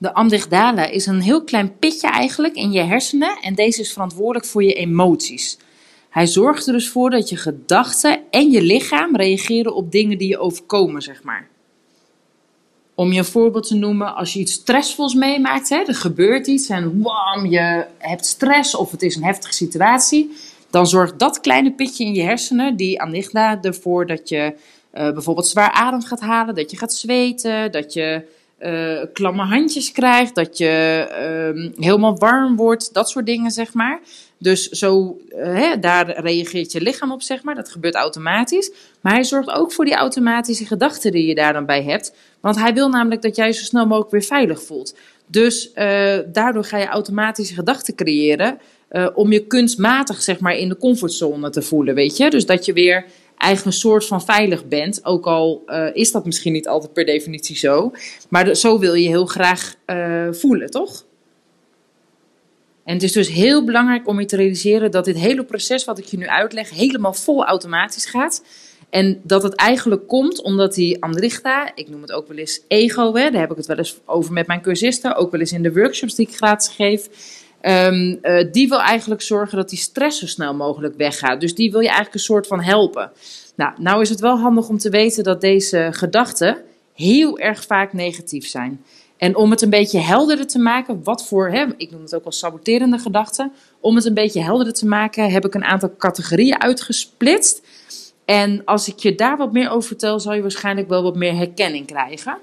De 0.00 0.14
amygdala 0.14 0.86
is 0.86 1.06
een 1.06 1.20
heel 1.20 1.44
klein 1.44 1.78
pitje 1.78 2.08
eigenlijk 2.08 2.54
in 2.54 2.72
je 2.72 2.80
hersenen 2.80 3.38
en 3.40 3.54
deze 3.54 3.80
is 3.80 3.92
verantwoordelijk 3.92 4.46
voor 4.46 4.62
je 4.62 4.74
emoties. 4.74 5.58
Hij 6.08 6.26
zorgt 6.26 6.66
er 6.66 6.72
dus 6.72 6.88
voor 6.88 7.10
dat 7.10 7.28
je 7.28 7.36
gedachten 7.36 8.20
en 8.30 8.50
je 8.50 8.62
lichaam 8.62 9.16
reageren 9.16 9.74
op 9.74 9.92
dingen 9.92 10.18
die 10.18 10.28
je 10.28 10.38
overkomen, 10.38 11.02
zeg 11.02 11.22
maar. 11.22 11.48
Om 12.94 13.12
je 13.12 13.18
een 13.18 13.24
voorbeeld 13.24 13.66
te 13.66 13.74
noemen, 13.74 14.14
als 14.14 14.32
je 14.32 14.38
iets 14.38 14.52
stressvols 14.52 15.14
meemaakt, 15.14 15.68
hè, 15.68 15.76
er 15.76 15.94
gebeurt 15.94 16.46
iets 16.46 16.68
en 16.68 17.02
wam, 17.02 17.46
je 17.46 17.86
hebt 17.98 18.26
stress 18.26 18.74
of 18.74 18.90
het 18.90 19.02
is 19.02 19.16
een 19.16 19.24
heftige 19.24 19.52
situatie, 19.52 20.36
dan 20.70 20.86
zorgt 20.86 21.18
dat 21.18 21.40
kleine 21.40 21.72
pitje 21.72 22.04
in 22.04 22.14
je 22.14 22.22
hersenen, 22.22 22.76
die 22.76 23.00
amygdala, 23.00 23.62
ervoor 23.62 24.06
dat 24.06 24.28
je 24.28 24.54
uh, 24.94 25.12
bijvoorbeeld 25.12 25.46
zwaar 25.46 25.70
adem 25.70 26.02
gaat 26.02 26.20
halen, 26.20 26.54
dat 26.54 26.70
je 26.70 26.76
gaat 26.76 26.94
zweten, 26.94 27.72
dat 27.72 27.92
je 27.92 28.36
uh, 28.60 29.00
klamme 29.12 29.42
handjes 29.42 29.92
krijgt, 29.92 30.34
dat 30.34 30.58
je 30.58 31.06
uh, 31.54 31.84
helemaal 31.84 32.18
warm 32.18 32.56
wordt, 32.56 32.94
dat 32.94 33.10
soort 33.10 33.26
dingen, 33.26 33.50
zeg 33.50 33.72
maar. 33.74 34.00
Dus 34.38 34.68
zo, 34.68 35.18
uh, 35.30 35.36
hè, 35.44 35.78
daar 35.78 36.20
reageert 36.20 36.72
je 36.72 36.80
lichaam 36.80 37.12
op, 37.12 37.22
zeg 37.22 37.42
maar. 37.42 37.54
Dat 37.54 37.70
gebeurt 37.70 37.94
automatisch. 37.94 38.72
Maar 39.00 39.12
hij 39.12 39.24
zorgt 39.24 39.50
ook 39.50 39.72
voor 39.72 39.84
die 39.84 39.94
automatische 39.94 40.66
gedachten 40.66 41.12
die 41.12 41.26
je 41.26 41.34
daar 41.34 41.52
dan 41.52 41.66
bij 41.66 41.82
hebt. 41.82 42.14
Want 42.40 42.58
hij 42.58 42.74
wil 42.74 42.88
namelijk 42.88 43.22
dat 43.22 43.36
jij 43.36 43.52
zo 43.52 43.64
snel 43.64 43.86
mogelijk 43.86 44.10
weer 44.10 44.22
veilig 44.22 44.62
voelt. 44.62 44.96
Dus 45.26 45.70
uh, 45.74 46.18
daardoor 46.32 46.64
ga 46.64 46.78
je 46.78 46.86
automatische 46.86 47.54
gedachten 47.54 47.94
creëren. 47.94 48.58
Om 49.14 49.32
je 49.32 49.46
kunstmatig, 49.46 50.22
zeg 50.22 50.40
maar, 50.40 50.56
in 50.56 50.68
de 50.68 50.76
comfortzone 50.76 51.50
te 51.50 51.62
voelen, 51.62 51.94
weet 51.94 52.16
je. 52.16 52.30
Dus 52.30 52.46
dat 52.46 52.64
je 52.64 52.72
weer 52.72 53.04
een 53.38 53.72
soort 53.72 54.06
van 54.06 54.24
veilig 54.24 54.66
bent. 54.66 55.04
Ook 55.04 55.26
al 55.26 55.62
uh, 55.66 55.86
is 55.92 56.12
dat 56.12 56.24
misschien 56.24 56.52
niet 56.52 56.68
altijd 56.68 56.92
per 56.92 57.04
definitie 57.04 57.56
zo. 57.56 57.92
Maar 58.28 58.54
zo 58.54 58.78
wil 58.78 58.94
je 58.94 59.08
heel 59.08 59.26
graag 59.26 59.74
uh, 59.86 60.32
voelen, 60.32 60.70
toch? 60.70 61.06
En 62.84 62.94
het 62.94 63.02
is 63.02 63.12
dus 63.12 63.28
heel 63.28 63.64
belangrijk 63.64 64.08
om 64.08 64.20
je 64.20 64.26
te 64.26 64.36
realiseren 64.36 64.90
dat 64.90 65.04
dit 65.04 65.16
hele 65.18 65.44
proces 65.44 65.84
wat 65.84 65.98
ik 65.98 66.04
je 66.04 66.16
nu 66.16 66.26
uitleg 66.26 66.70
helemaal 66.70 67.14
vol 67.14 67.44
automatisch 67.44 68.06
gaat. 68.06 68.42
En 68.90 69.20
dat 69.22 69.42
het 69.42 69.54
eigenlijk 69.54 70.06
komt 70.06 70.42
omdat 70.42 70.74
die 70.74 71.02
Andrichta, 71.02 71.72
ik 71.74 71.88
noem 71.88 72.02
het 72.02 72.12
ook 72.12 72.28
wel 72.28 72.36
eens 72.36 72.60
ego, 72.68 73.14
hè, 73.14 73.30
daar 73.30 73.40
heb 73.40 73.50
ik 73.50 73.56
het 73.56 73.66
wel 73.66 73.76
eens 73.76 73.98
over 74.04 74.32
met 74.32 74.46
mijn 74.46 74.60
cursisten, 74.60 75.16
ook 75.16 75.30
wel 75.30 75.40
eens 75.40 75.52
in 75.52 75.62
de 75.62 75.72
workshops 75.72 76.14
die 76.14 76.28
ik 76.28 76.36
gratis 76.36 76.68
geef. 76.68 77.08
Um, 77.62 78.20
die 78.52 78.68
wil 78.68 78.80
eigenlijk 78.80 79.22
zorgen 79.22 79.56
dat 79.56 79.68
die 79.68 79.78
stress 79.78 80.18
zo 80.18 80.26
snel 80.26 80.54
mogelijk 80.54 80.96
weggaat. 80.96 81.40
Dus 81.40 81.54
die 81.54 81.70
wil 81.70 81.80
je 81.80 81.86
eigenlijk 81.86 82.14
een 82.14 82.20
soort 82.20 82.46
van 82.46 82.60
helpen. 82.60 83.10
Nou, 83.56 83.72
nou 83.78 84.00
is 84.00 84.08
het 84.08 84.20
wel 84.20 84.38
handig 84.38 84.68
om 84.68 84.78
te 84.78 84.90
weten 84.90 85.24
dat 85.24 85.40
deze 85.40 85.88
gedachten 85.90 86.56
heel 86.94 87.38
erg 87.38 87.64
vaak 87.64 87.92
negatief 87.92 88.46
zijn. 88.46 88.84
En 89.16 89.36
om 89.36 89.50
het 89.50 89.62
een 89.62 89.70
beetje 89.70 89.98
helderder 89.98 90.46
te 90.46 90.58
maken, 90.58 91.04
wat 91.04 91.26
voor, 91.26 91.48
hè, 91.48 91.66
ik 91.76 91.90
noem 91.90 92.02
het 92.02 92.14
ook 92.14 92.22
wel 92.22 92.32
saboterende 92.32 92.98
gedachten. 92.98 93.52
Om 93.80 93.96
het 93.96 94.04
een 94.04 94.14
beetje 94.14 94.42
helderder 94.42 94.74
te 94.74 94.86
maken, 94.86 95.30
heb 95.30 95.44
ik 95.44 95.54
een 95.54 95.64
aantal 95.64 95.96
categorieën 95.96 96.60
uitgesplitst. 96.60 97.62
En 98.24 98.64
als 98.64 98.88
ik 98.88 98.98
je 98.98 99.14
daar 99.14 99.36
wat 99.36 99.52
meer 99.52 99.70
over 99.70 99.88
vertel, 99.88 100.20
zal 100.20 100.34
je 100.34 100.42
waarschijnlijk 100.42 100.88
wel 100.88 101.02
wat 101.02 101.16
meer 101.16 101.36
herkenning 101.36 101.86
krijgen. 101.86 102.38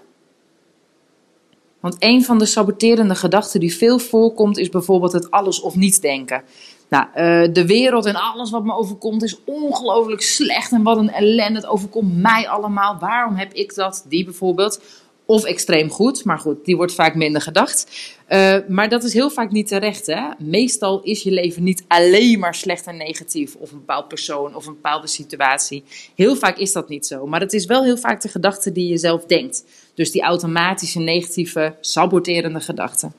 Want 1.86 1.98
een 2.00 2.24
van 2.24 2.38
de 2.38 2.46
saboterende 2.46 3.16
gedachten 3.16 3.60
die 3.60 3.76
veel 3.76 4.00
voorkomt, 4.00 4.58
is 4.58 4.70
bijvoorbeeld 4.70 5.12
het 5.12 5.32
alles 5.32 5.62
of 5.62 5.76
niets 5.76 6.00
denken. 6.00 6.44
Nou, 6.90 7.06
uh, 7.08 7.54
de 7.54 7.66
wereld 7.66 8.06
en 8.06 8.16
alles 8.16 8.50
wat 8.50 8.64
me 8.64 8.74
overkomt 8.74 9.24
is 9.24 9.40
ongelooflijk 9.44 10.22
slecht 10.22 10.72
en 10.72 10.84
wat 10.84 10.98
een 10.98 11.12
ellende. 11.12 11.60
Het 11.60 11.68
overkomt 11.68 12.18
mij 12.18 12.48
allemaal. 12.48 12.98
Waarom 13.00 13.36
heb 13.36 13.54
ik 13.54 13.76
dat? 13.76 14.06
Die 14.10 14.24
bijvoorbeeld. 14.24 14.82
Of 15.26 15.44
extreem 15.44 15.90
goed, 15.90 16.24
maar 16.24 16.40
goed, 16.40 16.66
die 16.66 16.76
wordt 16.76 16.94
vaak 16.94 17.16
minder 17.16 17.42
gedacht. 17.42 17.88
Uh, 18.30 18.58
maar 18.68 18.90
dat 18.90 19.04
is 19.04 19.14
heel 19.14 19.30
vaak 19.30 19.52
niet 19.52 19.68
terecht. 19.68 20.06
Hè? 20.06 20.22
Meestal 20.38 21.02
is 21.02 21.24
je 21.24 21.32
leven 21.32 21.64
niet 21.64 21.84
alleen 21.88 22.40
maar 22.40 22.56
slecht 22.56 22.88
en 22.88 22.98
negatief. 22.98 23.56
Of 23.56 23.72
een 23.72 23.78
bepaald 23.78 24.08
persoon 24.08 24.56
of 24.56 24.66
een 24.66 24.74
bepaalde 24.74 25.08
situatie. 25.08 25.84
Heel 26.16 26.36
vaak 26.36 26.58
is 26.58 26.72
dat 26.72 26.90
niet 26.90 27.06
zo. 27.06 27.28
Maar 27.28 27.40
het 27.40 27.54
is 27.54 27.66
wel 27.66 27.84
heel 27.84 27.98
vaak 27.98 28.22
de 28.22 28.28
gedachte 28.28 28.72
die 28.72 28.88
je 28.88 28.98
zelf 28.98 29.26
denkt. 29.26 29.64
Dus 29.96 30.12
die 30.12 30.22
automatische 30.22 31.00
negatieve, 31.00 31.76
saboterende 31.82 32.60
gedachten. 32.60 33.14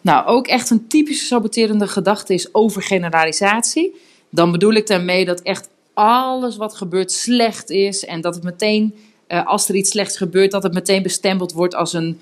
Nou, 0.00 0.26
ook 0.26 0.46
echt 0.46 0.70
een 0.70 0.88
typische 0.88 1.24
saboterende 1.24 1.88
gedachte 1.88 2.34
is 2.34 2.54
overgeneralisatie. 2.54 3.94
Dan 4.30 4.52
bedoel 4.52 4.72
ik 4.72 4.86
daarmee 4.86 5.24
dat 5.24 5.42
echt 5.42 5.68
alles 5.94 6.56
wat 6.56 6.74
gebeurt 6.74 7.12
slecht 7.12 7.70
is 7.70 8.04
en 8.04 8.20
dat 8.20 8.34
het 8.34 8.44
meteen, 8.44 8.94
uh, 9.28 9.46
als 9.46 9.68
er 9.68 9.74
iets 9.74 9.90
slechts 9.90 10.16
gebeurt, 10.16 10.50
dat 10.50 10.62
het 10.62 10.74
meteen 10.74 11.02
bestempeld 11.02 11.52
wordt 11.52 11.74
als 11.74 11.92
een 11.92 12.20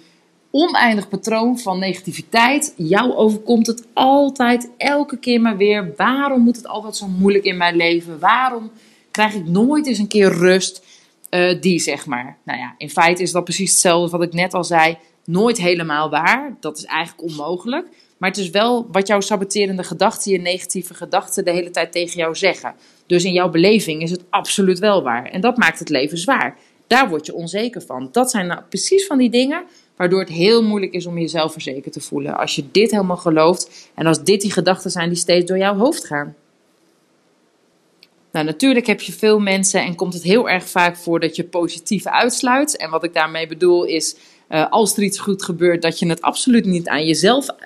oneindig 0.50 1.08
patroon 1.08 1.58
van 1.58 1.78
negativiteit. 1.78 2.74
Jou 2.76 3.14
overkomt 3.14 3.66
het 3.66 3.86
altijd, 3.92 4.70
elke 4.76 5.18
keer 5.18 5.40
maar 5.40 5.56
weer. 5.56 5.92
Waarom 5.96 6.40
moet 6.40 6.56
het 6.56 6.66
altijd 6.66 6.96
zo 6.96 7.06
moeilijk 7.06 7.44
in 7.44 7.56
mijn 7.56 7.76
leven? 7.76 8.18
Waarom 8.18 8.70
krijg 9.10 9.34
ik 9.34 9.46
nooit 9.46 9.86
eens 9.86 9.98
een 9.98 10.08
keer 10.08 10.32
rust? 10.32 10.82
Uh, 11.30 11.60
die 11.60 11.78
zeg 11.78 12.06
maar. 12.06 12.38
Nou 12.44 12.58
ja, 12.58 12.74
in 12.78 12.90
feite 12.90 13.22
is 13.22 13.32
dat 13.32 13.44
precies 13.44 13.70
hetzelfde 13.70 14.16
wat 14.16 14.26
ik 14.26 14.32
net 14.32 14.54
al 14.54 14.64
zei 14.64 14.98
nooit 15.24 15.58
helemaal 15.58 16.10
waar. 16.10 16.56
Dat 16.60 16.78
is 16.78 16.84
eigenlijk 16.84 17.30
onmogelijk. 17.30 17.86
Maar 18.18 18.30
het 18.30 18.38
is 18.38 18.50
wel 18.50 18.88
wat 18.92 19.06
jouw 19.06 19.20
saboterende 19.20 19.82
gedachten, 19.82 20.32
je 20.32 20.38
negatieve 20.38 20.94
gedachten 20.94 21.44
de 21.44 21.50
hele 21.50 21.70
tijd 21.70 21.92
tegen 21.92 22.16
jou 22.16 22.34
zeggen. 22.34 22.74
Dus 23.06 23.24
in 23.24 23.32
jouw 23.32 23.48
beleving 23.48 24.02
is 24.02 24.10
het 24.10 24.24
absoluut 24.30 24.78
wel 24.78 25.02
waar. 25.02 25.24
En 25.24 25.40
dat 25.40 25.56
maakt 25.56 25.78
het 25.78 25.88
leven 25.88 26.18
zwaar. 26.18 26.56
Daar 26.86 27.08
word 27.08 27.26
je 27.26 27.34
onzeker 27.34 27.82
van. 27.82 28.08
Dat 28.12 28.30
zijn 28.30 28.46
nou 28.46 28.60
precies 28.68 29.06
van 29.06 29.18
die 29.18 29.30
dingen 29.30 29.64
waardoor 29.96 30.20
het 30.20 30.28
heel 30.28 30.62
moeilijk 30.62 30.92
is 30.92 31.06
om 31.06 31.18
jezelf 31.18 31.52
verzekerd 31.52 31.92
te 31.92 32.00
voelen. 32.00 32.38
Als 32.38 32.56
je 32.56 32.64
dit 32.72 32.90
helemaal 32.90 33.16
gelooft 33.16 33.90
en 33.94 34.06
als 34.06 34.24
dit 34.24 34.40
die 34.40 34.52
gedachten 34.52 34.90
zijn 34.90 35.08
die 35.08 35.18
steeds 35.18 35.46
door 35.46 35.58
jouw 35.58 35.76
hoofd 35.76 36.06
gaan. 36.06 36.34
Nou, 38.32 38.46
natuurlijk 38.46 38.86
heb 38.86 39.00
je 39.00 39.12
veel 39.12 39.38
mensen 39.38 39.84
en 39.84 39.94
komt 39.94 40.14
het 40.14 40.22
heel 40.22 40.48
erg 40.48 40.68
vaak 40.68 40.96
voor 40.96 41.20
dat 41.20 41.36
je 41.36 41.44
positieve 41.44 42.10
uitsluit. 42.10 42.76
En 42.76 42.90
wat 42.90 43.04
ik 43.04 43.14
daarmee 43.14 43.46
bedoel 43.46 43.84
is 43.84 44.16
uh, 44.48 44.70
als 44.70 44.96
er 44.96 45.02
iets 45.02 45.18
goed 45.18 45.42
gebeurt, 45.42 45.82
dat 45.82 45.98
je 45.98 46.08
het 46.08 46.22
absoluut 46.22 46.64
niet 46.64 46.88
aan 46.88 47.06
jezelf 47.06 47.48
uh, 47.50 47.58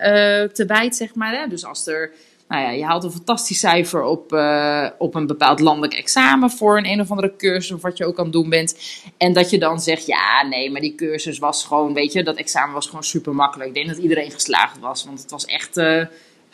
te 0.43 0.65
wijt, 0.67 0.97
zeg 0.97 1.15
maar. 1.15 1.33
Hè? 1.33 1.47
Dus 1.47 1.65
als 1.65 1.87
er, 1.87 2.13
nou 2.49 2.63
ja, 2.63 2.71
je 2.71 2.85
haalt 2.85 3.05
een 3.05 3.11
fantastisch 3.13 3.59
cijfer 3.59 4.03
op, 4.03 4.33
uh, 4.33 4.89
op 4.99 5.15
een 5.15 5.27
bepaald 5.27 5.61
landelijk 5.61 5.95
examen 5.95 6.51
voor 6.51 6.79
een 6.79 6.87
een 6.87 7.01
of 7.01 7.11
andere 7.11 7.37
cursus 7.37 7.73
of 7.73 7.83
wat 7.83 7.97
je 7.97 8.07
ook 8.07 8.19
aan 8.19 8.25
het 8.25 8.33
doen 8.33 8.49
bent. 8.49 8.77
En 9.17 9.33
dat 9.33 9.51
je 9.51 9.59
dan 9.59 9.81
zegt, 9.81 10.07
ja, 10.07 10.47
nee, 10.49 10.71
maar 10.71 10.81
die 10.81 10.95
cursus 10.95 11.39
was 11.39 11.65
gewoon, 11.65 11.95
weet 11.95 12.13
je, 12.13 12.23
dat 12.23 12.37
examen 12.37 12.75
was 12.75 12.87
gewoon 12.87 13.05
super 13.05 13.35
makkelijk. 13.35 13.69
Ik 13.69 13.75
denk 13.75 13.89
dat 13.89 13.99
iedereen 13.99 14.31
geslaagd 14.31 14.79
was, 14.79 15.05
want 15.05 15.21
het 15.23 15.31
was 15.31 15.45
echt 15.45 15.77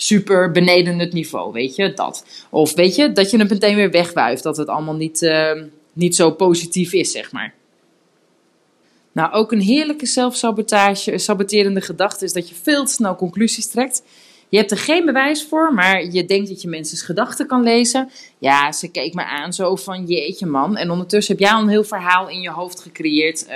super 0.00 0.52
beneden 0.52 0.98
het 0.98 1.12
niveau, 1.12 1.52
weet 1.52 1.76
je, 1.76 1.92
dat. 1.92 2.24
Of 2.50 2.74
weet 2.74 2.94
je, 2.94 3.12
dat 3.12 3.30
je 3.30 3.38
het 3.38 3.50
meteen 3.50 3.76
weer 3.76 3.90
wegwuift, 3.90 4.42
dat 4.42 4.56
het 4.56 4.68
allemaal 4.68 4.94
niet, 4.94 5.32
niet 5.92 6.16
zo 6.16 6.30
positief 6.30 6.92
is, 6.92 7.10
zeg 7.10 7.32
maar. 7.32 7.54
Nou, 9.12 9.32
ook 9.32 9.52
een 9.52 9.60
heerlijke 9.60 10.06
zelfsabotage, 10.06 11.18
saboterende 11.18 11.80
gedachte 11.80 12.24
is 12.24 12.32
dat 12.32 12.48
je 12.48 12.54
veel 12.62 12.84
te 12.84 12.92
snel 12.92 13.16
conclusies 13.16 13.66
trekt. 13.66 14.02
Je 14.48 14.56
hebt 14.56 14.70
er 14.70 14.78
geen 14.78 15.04
bewijs 15.04 15.44
voor, 15.44 15.74
maar 15.74 16.04
je 16.04 16.24
denkt 16.24 16.48
dat 16.48 16.62
je 16.62 16.68
mensen's 16.68 17.02
gedachten 17.02 17.46
kan 17.46 17.62
lezen. 17.62 18.10
Ja, 18.38 18.72
ze 18.72 18.90
keek 18.90 19.14
me 19.14 19.24
aan 19.24 19.52
zo 19.52 19.76
van 19.76 20.04
jeetje 20.06 20.46
man. 20.46 20.76
En 20.76 20.90
ondertussen 20.90 21.36
heb 21.36 21.44
jij 21.44 21.52
al 21.52 21.62
een 21.62 21.68
heel 21.68 21.84
verhaal 21.84 22.28
in 22.28 22.40
je 22.40 22.50
hoofd 22.50 22.80
gecreëerd. 22.80 23.46
Uh, 23.48 23.54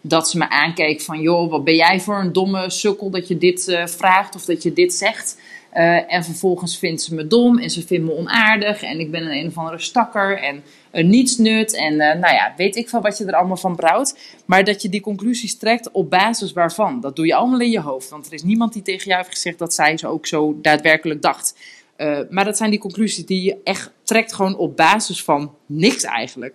dat 0.00 0.30
ze 0.30 0.38
me 0.38 0.48
aankeek 0.48 1.00
van 1.00 1.20
joh, 1.20 1.50
wat 1.50 1.64
ben 1.64 1.74
jij 1.74 2.00
voor 2.00 2.18
een 2.18 2.32
domme 2.32 2.70
sukkel 2.70 3.10
dat 3.10 3.28
je 3.28 3.38
dit 3.38 3.68
uh, 3.68 3.86
vraagt 3.86 4.34
of 4.34 4.44
dat 4.44 4.62
je 4.62 4.72
dit 4.72 4.94
zegt. 4.94 5.36
Uh, 5.78 6.12
en 6.12 6.24
vervolgens 6.24 6.78
vindt 6.78 7.02
ze 7.02 7.14
me 7.14 7.26
dom 7.26 7.58
en 7.58 7.70
ze 7.70 7.86
vindt 7.86 8.06
me 8.06 8.16
onaardig 8.16 8.82
en 8.82 9.00
ik 9.00 9.10
ben 9.10 9.22
een 9.22 9.38
een 9.38 9.46
of 9.46 9.58
andere 9.58 9.78
stakker 9.78 10.38
en 10.38 10.62
een 10.90 11.08
nietsnut 11.08 11.74
en 11.74 11.92
uh, 11.92 11.98
nou 11.98 12.34
ja, 12.34 12.54
weet 12.56 12.76
ik 12.76 12.88
van 12.88 13.02
wat 13.02 13.18
je 13.18 13.24
er 13.24 13.34
allemaal 13.34 13.56
van 13.56 13.76
brouwt. 13.76 14.18
Maar 14.44 14.64
dat 14.64 14.82
je 14.82 14.88
die 14.88 15.00
conclusies 15.00 15.58
trekt 15.58 15.90
op 15.90 16.10
basis 16.10 16.52
waarvan, 16.52 17.00
dat 17.00 17.16
doe 17.16 17.26
je 17.26 17.34
allemaal 17.34 17.60
in 17.60 17.70
je 17.70 17.80
hoofd. 17.80 18.08
Want 18.08 18.26
er 18.26 18.32
is 18.32 18.42
niemand 18.42 18.72
die 18.72 18.82
tegen 18.82 19.06
jou 19.06 19.16
heeft 19.16 19.34
gezegd 19.34 19.58
dat 19.58 19.74
zij 19.74 19.96
zo 19.96 20.08
ook 20.08 20.26
zo 20.26 20.58
daadwerkelijk 20.62 21.22
dacht. 21.22 21.56
Uh, 21.96 22.18
maar 22.30 22.44
dat 22.44 22.56
zijn 22.56 22.70
die 22.70 22.78
conclusies 22.78 23.26
die 23.26 23.42
je 23.42 23.56
echt 23.64 23.90
trekt 24.02 24.32
gewoon 24.32 24.56
op 24.56 24.76
basis 24.76 25.24
van 25.24 25.54
niks 25.66 26.02
eigenlijk. 26.02 26.54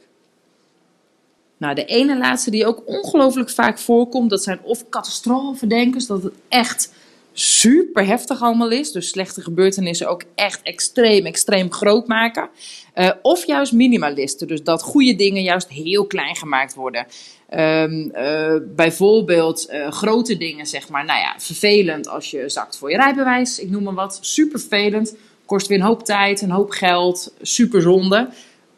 Nou, 1.57 1.75
de 1.75 1.85
ene 1.85 2.17
laatste 2.17 2.51
die 2.51 2.65
ook 2.65 2.83
ongelooflijk 2.85 3.49
vaak 3.49 3.79
voorkomt, 3.79 4.29
dat 4.29 4.43
zijn 4.43 4.59
of 4.63 4.89
catastrofedenkers, 4.89 6.07
dat 6.07 6.23
het 6.23 6.33
echt 6.47 6.91
super 7.33 8.05
heftig 8.05 8.41
allemaal 8.41 8.71
is. 8.71 8.91
Dus 8.91 9.09
slechte 9.09 9.41
gebeurtenissen 9.41 10.09
ook 10.09 10.23
echt 10.35 10.61
extreem, 10.63 11.25
extreem 11.25 11.71
groot 11.71 12.07
maken. 12.07 12.49
Uh, 12.95 13.09
of 13.21 13.45
juist 13.45 13.71
minimalisten. 13.73 14.47
Dus 14.47 14.63
dat 14.63 14.81
goede 14.81 15.15
dingen 15.15 15.43
juist 15.43 15.69
heel 15.69 16.05
klein 16.05 16.35
gemaakt 16.35 16.73
worden. 16.73 17.05
Um, 17.53 18.11
uh, 18.15 18.55
bijvoorbeeld 18.75 19.69
uh, 19.71 19.91
grote 19.91 20.37
dingen, 20.37 20.65
zeg 20.65 20.89
maar. 20.89 21.05
Nou 21.05 21.19
ja, 21.19 21.35
vervelend 21.37 22.07
als 22.07 22.31
je 22.31 22.49
zakt 22.49 22.77
voor 22.77 22.91
je 22.91 22.97
rijbewijs. 22.97 23.59
Ik 23.59 23.69
noem 23.69 23.83
maar 23.83 23.93
wat. 23.93 24.17
Super 24.21 24.59
vervelend. 24.59 25.15
Kost 25.45 25.67
weer 25.67 25.77
een 25.77 25.85
hoop 25.85 26.05
tijd, 26.05 26.41
een 26.41 26.51
hoop 26.51 26.71
geld. 26.71 27.33
Super 27.41 27.81
zonde. 27.81 28.29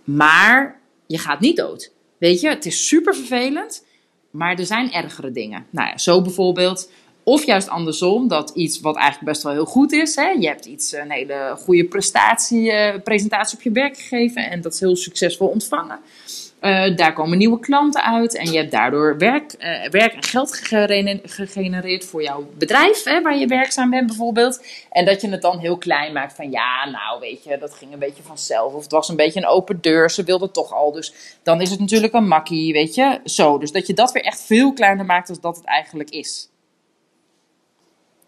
Maar 0.04 0.82
je 1.08 1.18
gaat 1.18 1.40
niet 1.40 1.58
dood. 1.58 1.92
Weet 2.18 2.42
je, 2.42 2.50
het 2.50 2.66
is 2.66 2.88
super 2.88 3.16
vervelend. 3.16 3.84
Maar 4.32 4.60
er 4.60 4.66
zijn 4.66 4.92
ergere 4.92 5.32
dingen. 5.32 5.66
Nou 5.70 5.88
ja, 5.88 5.98
zo 5.98 6.22
bijvoorbeeld 6.22 6.90
of 7.28 7.46
juist 7.46 7.70
andersom, 7.70 8.28
dat 8.28 8.50
iets 8.50 8.80
wat 8.80 8.96
eigenlijk 8.96 9.26
best 9.26 9.44
wel 9.44 9.52
heel 9.52 9.66
goed 9.66 9.92
is. 9.92 10.16
Hè? 10.16 10.28
Je 10.28 10.48
hebt 10.48 10.66
iets, 10.66 10.92
een 10.92 11.12
hele 11.12 11.56
goede 11.60 11.86
prestatie, 11.86 12.72
uh, 12.72 12.94
presentatie 13.04 13.58
op 13.58 13.64
je 13.64 13.72
werk 13.72 13.98
gegeven 13.98 14.50
en 14.50 14.62
dat 14.62 14.74
is 14.74 14.80
heel 14.80 14.96
succesvol 14.96 15.48
ontvangen. 15.48 16.00
Uh, 16.62 16.96
daar 16.96 17.14
komen 17.14 17.38
nieuwe 17.38 17.60
klanten 17.60 18.04
uit 18.04 18.36
en 18.36 18.52
je 18.52 18.58
hebt 18.58 18.72
daardoor 18.72 19.18
werk, 19.18 19.56
uh, 19.60 19.90
werk 19.90 20.14
en 20.14 20.24
geld 20.24 20.56
gegenereerd 21.24 22.06
voor 22.06 22.24
jouw 22.24 22.48
bedrijf, 22.58 23.04
hè, 23.04 23.22
waar 23.22 23.38
je 23.38 23.48
werkzaam 23.48 23.90
bent 23.90 24.08
bijvoorbeeld. 24.08 24.66
En 24.92 25.06
dat 25.06 25.22
je 25.22 25.30
het 25.30 25.42
dan 25.42 25.60
heel 25.60 25.78
klein 25.78 26.14
maakt 26.14 26.36
van 26.36 26.52
ja, 26.52 26.90
nou 26.90 27.20
weet 27.20 27.44
je, 27.44 27.58
dat 27.58 27.74
ging 27.74 27.94
een 27.94 28.00
beetje 28.00 28.24
vanzelf. 28.24 28.74
Of 28.74 28.84
het 28.84 28.92
was 28.92 29.10
een 29.10 29.16
beetje 29.16 29.40
een 29.40 29.48
open 29.48 29.82
deur, 29.82 30.12
ze 30.12 30.24
wilden 30.24 30.52
toch 30.52 30.74
al. 30.74 30.92
Dus 30.92 31.14
dan 31.44 31.62
is 31.62 31.70
het 31.70 31.80
natuurlijk 31.80 32.14
een 32.14 32.28
makkie, 32.28 32.74
weet 32.74 32.96
je. 32.96 33.20
Zo, 33.24 33.58
dus 33.58 33.72
dat 33.72 33.88
je 33.88 33.94
dat 33.94 34.12
weer 34.12 34.24
echt 34.24 34.42
veel 34.42 34.74
kleiner 34.74 35.06
maakt 35.06 35.28
dan 35.28 35.38
dat 35.42 35.56
het 35.56 35.66
eigenlijk 35.66 36.10
is. 36.10 36.50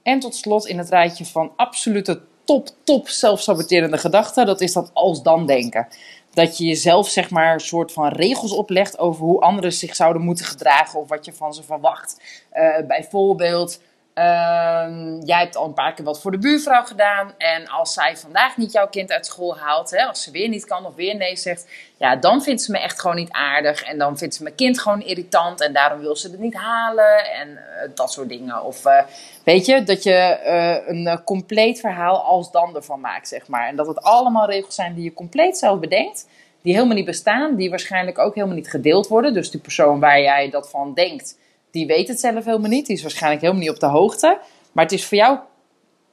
En 0.07 0.19
tot 0.19 0.35
slot 0.35 0.67
in 0.67 0.77
het 0.77 0.89
rijtje 0.89 1.25
van 1.25 1.51
absolute 1.55 2.21
top, 2.43 2.69
top 2.83 3.09
zelfsaboterende 3.09 3.97
gedachten, 3.97 4.45
dat 4.45 4.61
is 4.61 4.73
dat 4.73 4.91
als 4.93 5.23
dan 5.23 5.45
denken. 5.45 5.87
Dat 6.33 6.57
je 6.57 6.65
jezelf 6.65 7.09
zeg 7.09 7.29
maar 7.29 7.53
een 7.53 7.59
soort 7.59 7.91
van 7.91 8.07
regels 8.07 8.51
oplegt 8.51 8.99
over 8.99 9.23
hoe 9.25 9.41
anderen 9.41 9.73
zich 9.73 9.95
zouden 9.95 10.21
moeten 10.21 10.45
gedragen 10.45 10.99
of 10.99 11.09
wat 11.09 11.25
je 11.25 11.33
van 11.33 11.53
ze 11.53 11.63
verwacht. 11.63 12.21
Uh, 12.53 12.87
bijvoorbeeld, 12.87 13.81
Ehm, 14.17 15.19
jij 15.25 15.39
hebt 15.39 15.55
al 15.55 15.65
een 15.65 15.74
paar 15.74 15.93
keer 15.93 16.05
wat 16.05 16.21
voor 16.21 16.31
de 16.31 16.38
buurvrouw 16.38 16.83
gedaan. 16.83 17.33
En 17.38 17.67
als 17.67 17.93
zij 17.93 18.17
vandaag 18.17 18.57
niet 18.57 18.71
jouw 18.71 18.88
kind 18.88 19.12
uit 19.12 19.25
school 19.25 19.57
haalt, 19.57 19.89
hè, 19.91 20.05
als 20.05 20.24
ze 20.24 20.31
weer 20.31 20.50
niet 20.50 20.65
kan 20.65 20.86
of 20.86 20.95
weer 20.95 21.15
nee 21.15 21.36
zegt, 21.36 21.67
ja, 21.97 22.15
dan 22.15 22.41
vindt 22.41 22.62
ze 22.62 22.71
me 22.71 22.79
echt 22.79 23.01
gewoon 23.01 23.15
niet 23.15 23.31
aardig. 23.31 23.83
En 23.83 23.97
dan 23.97 24.17
vindt 24.17 24.36
ze 24.36 24.43
mijn 24.43 24.55
kind 24.55 24.79
gewoon 24.79 25.01
irritant 25.01 25.62
en 25.62 25.74
daarom 25.74 26.00
wil 26.00 26.15
ze 26.15 26.29
het 26.29 26.39
niet 26.39 26.53
halen. 26.53 27.31
En 27.31 27.50
uh, 27.50 27.89
dat 27.95 28.12
soort 28.12 28.29
dingen. 28.29 28.63
Of 28.63 28.86
uh, 28.86 29.00
weet 29.43 29.65
je, 29.65 29.83
dat 29.83 30.03
je 30.03 30.39
uh, 30.45 30.88
een 30.88 31.24
compleet 31.24 31.79
verhaal 31.79 32.21
als 32.21 32.51
dan 32.51 32.75
ervan 32.75 33.00
maakt, 33.00 33.27
zeg 33.27 33.47
maar. 33.47 33.67
En 33.67 33.75
dat 33.75 33.88
het 33.88 34.01
allemaal 34.01 34.50
regels 34.50 34.75
zijn 34.75 34.93
die 34.93 35.03
je 35.03 35.13
compleet 35.13 35.57
zelf 35.57 35.79
bedenkt. 35.79 36.27
Die 36.62 36.74
helemaal 36.74 36.95
niet 36.95 37.05
bestaan, 37.05 37.55
die 37.55 37.69
waarschijnlijk 37.69 38.17
ook 38.17 38.36
helemaal 38.36 38.55
niet 38.55 38.69
gedeeld 38.69 39.07
worden. 39.07 39.33
Dus 39.33 39.51
die 39.51 39.62
persoon 39.62 40.00
waar 40.00 40.21
jij 40.21 40.50
dat 40.50 40.69
van 40.69 40.93
denkt 40.93 41.36
die 41.71 41.88
weet 41.88 42.07
het 42.07 42.19
zelf 42.19 42.45
helemaal 42.45 42.69
niet. 42.69 42.86
Die 42.86 42.95
is 42.95 43.01
waarschijnlijk 43.01 43.41
helemaal 43.41 43.63
niet 43.63 43.71
op 43.74 43.79
de 43.79 43.86
hoogte. 43.86 44.39
Maar 44.71 44.83
het 44.83 44.93
is 44.93 45.05
voor 45.05 45.17
jou 45.17 45.39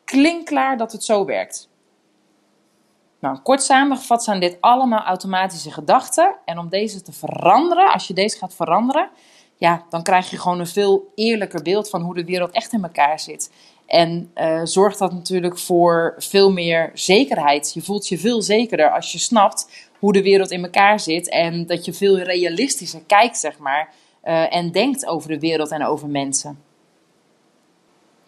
klinkklaar 0.04 0.76
dat 0.76 0.92
het 0.92 1.04
zo 1.04 1.25
werkt. 1.25 1.68
Nou, 3.18 3.38
kort 3.38 3.62
samengevat 3.62 4.25
zijn 4.25 4.40
dit 4.40 4.56
allemaal 4.61 5.04
automatische 5.04 5.73
gedachten. 5.73 6.37
En 6.44 6.58
om 6.58 6.68
deze 6.68 7.02
te 7.02 7.12
veranderen, 7.12 7.92
als 7.92 8.06
je 8.06 8.14
deze 8.14 8.38
gaat 8.38 8.54
veranderen, 8.54 9.08
ja, 9.56 9.84
dan 9.90 10.02
krijg 10.02 10.30
je 10.30 10.38
gewoon 10.38 10.61
een 10.61 10.66
veel 10.66 11.12
eerlijker 11.14 11.62
beeld 11.62 11.90
van 11.90 12.02
hoe 12.02 12.14
de 12.14 12.25
wereld 12.25 12.50
echt 12.50 12.73
in 12.73 12.82
elkaar 12.82 13.20
zit. 13.20 13.50
En 13.87 14.30
uh, 14.34 14.61
zorgt 14.64 14.99
dat 14.99 15.12
natuurlijk 15.12 15.58
voor 15.58 16.14
veel 16.18 16.52
meer 16.52 16.90
zekerheid. 16.94 17.73
Je 17.75 17.82
voelt 17.82 18.08
je 18.08 18.18
veel 18.18 18.42
zekerder 18.42 18.90
als 18.90 19.12
je 19.12 19.18
snapt 19.18 19.88
hoe 19.99 20.12
de 20.12 20.23
wereld 20.23 20.50
in 20.50 20.64
elkaar 20.64 21.00
zit. 21.00 21.28
En 21.28 21.66
dat 21.66 21.84
je 21.84 21.92
veel 21.92 22.18
realistischer 22.18 23.02
kijkt, 23.06 23.38
zeg 23.38 23.58
maar, 23.58 23.92
uh, 24.25 24.54
en 24.54 24.71
denkt 24.71 25.07
over 25.07 25.28
de 25.28 25.38
wereld 25.38 25.71
en 25.71 25.87
over 25.87 26.09
mensen. 26.09 26.59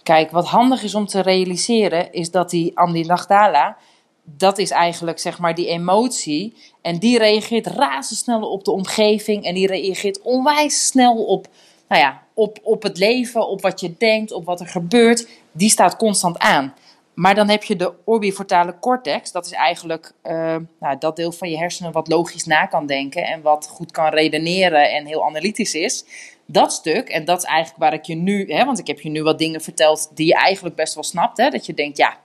Kijk, 0.03 0.31
wat 0.31 0.47
handig 0.47 0.83
is 0.83 0.95
om 0.95 1.07
te 1.07 1.21
realiseren, 1.21 2.13
is 2.13 2.31
dat 2.31 2.51
die 2.51 2.79
amygdala, 2.79 3.77
dat 4.23 4.59
is 4.59 4.71
eigenlijk 4.71 5.19
zeg 5.19 5.39
maar 5.39 5.55
die 5.55 5.67
emotie. 5.67 6.55
En 6.83 6.99
die 6.99 7.19
reageert 7.19 7.67
razendsnel 7.67 8.51
op 8.51 8.65
de 8.65 8.71
omgeving 8.71 9.45
en 9.45 9.55
die 9.55 9.67
reageert 9.67 10.23
onwijs 10.23 10.87
snel 10.87 11.25
op, 11.25 11.47
nou 11.89 12.03
ja, 12.03 12.23
op, 12.35 12.59
op 12.63 12.83
het 12.83 12.99
leven, 12.99 13.49
op 13.49 13.63
wat 13.63 13.81
je 13.81 13.95
denkt, 13.99 14.33
op 14.33 14.45
wat 14.45 14.61
er 14.61 14.67
gebeurt. 14.67 15.29
Die 15.53 15.71
staat 15.71 15.97
constant 15.97 16.39
aan. 16.39 16.75
Maar 17.17 17.35
dan 17.35 17.49
heb 17.49 17.65
je 17.65 17.77
de 17.77 17.93
orbifrontale 18.05 18.79
cortex. 18.79 19.33
Dat 19.33 19.47
is 19.47 19.53
eigenlijk 19.53 20.13
uh, 20.25 20.57
nou, 20.81 20.99
dat 20.99 21.17
deel 21.17 21.33
van 21.33 21.51
je 21.51 21.59
hersenen 21.59 21.93
wat 21.93 22.09
logisch 22.09 22.45
na 22.45 22.67
kan 22.67 22.87
denken 22.87 23.25
en 23.25 23.43
wat 23.43 23.69
goed 23.69 23.91
kan 23.91 24.09
redeneren 24.09 24.91
en 24.91 25.07
heel 25.07 25.25
analytisch 25.25 25.75
is. 25.75 26.05
Dat 26.47 26.73
stuk, 26.73 27.09
en 27.09 27.25
dat 27.25 27.39
is 27.39 27.45
eigenlijk 27.45 27.79
waar 27.79 27.93
ik 27.93 28.05
je 28.05 28.15
nu, 28.15 28.53
hè, 28.53 28.65
want 28.65 28.79
ik 28.79 28.87
heb 28.87 29.01
je 29.01 29.09
nu 29.09 29.23
wat 29.23 29.39
dingen 29.39 29.61
verteld 29.61 30.11
die 30.15 30.27
je 30.27 30.35
eigenlijk 30.35 30.77
best 30.77 30.95
wel 30.95 31.03
snapt. 31.03 31.37
Hè, 31.37 31.51
dat 31.51 31.67
je 31.67 31.75
denkt, 31.75 31.97
ja, 31.97 32.17